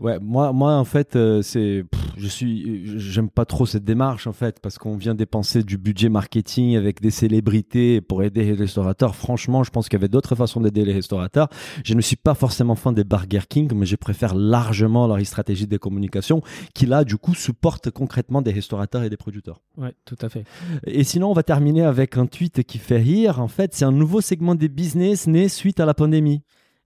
[0.00, 4.26] Ouais, moi, moi en fait, euh, c'est, pff, je suis, j'aime pas trop cette démarche
[4.26, 8.54] en fait, parce qu'on vient dépenser du budget marketing avec des célébrités pour aider les
[8.54, 9.14] restaurateurs.
[9.14, 11.48] Franchement, je pense qu'il y avait d'autres façons d'aider les restaurateurs.
[11.84, 15.66] Je ne suis pas forcément fan des Burger King, mais je préfère largement leur stratégie
[15.66, 16.42] de communication,
[16.74, 19.62] qui là, du coup, supporte concrètement des restaurateurs et des producteurs.
[19.76, 20.44] Ouais, tout à fait.
[20.86, 23.40] Et sinon, on va terminer avec un tweet qui fait rire.
[23.40, 26.42] En fait, c'est un nouveau segment des business né suite à la pandémie.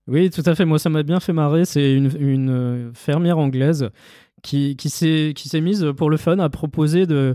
[0.09, 0.65] Oui, tout à fait.
[0.65, 1.65] Moi, ça m'a bien fait marrer.
[1.65, 3.91] C'est une, euh, fermière anglaise
[4.43, 7.35] qui, qui s'est qui s'est mise pour le fun à proposer de,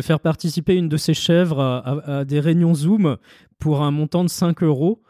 [0.00, 3.16] faire participer une de ses chèvres à, à- à des réunions Zoom
[3.58, 5.00] pour un montant de 5 euros.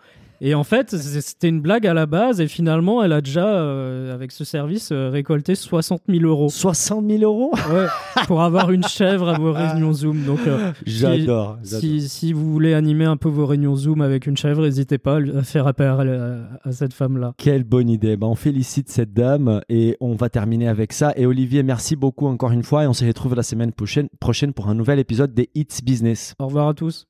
[0.42, 2.40] Et en fait, c'était une blague à la base.
[2.40, 7.06] Et finalement, elle a déjà, euh, avec ce service, euh, récolté 60 000 euros 60
[7.08, 7.52] 000 euros?
[7.70, 7.86] Ouais,
[8.26, 10.24] pour avoir une chèvre à vos réunions Zoom.
[10.24, 11.58] Donc, euh, J'adore.
[11.62, 15.18] si, si vous voulez animer un peu vos réunions Zoom avec une chèvre, n'hésitez pas
[15.18, 17.34] à faire appel à, à cette femme-là.
[17.36, 18.16] Quelle bonne idée.
[18.16, 21.12] Ben, on félicite cette dame et on va terminer avec ça.
[21.16, 24.52] Et Olivier, merci beaucoup encore une fois et on se retrouve la semaine prochaine, prochaine
[24.52, 26.34] pour un nouvel épisode des Hits Business.
[26.38, 27.09] Au revoir à tous.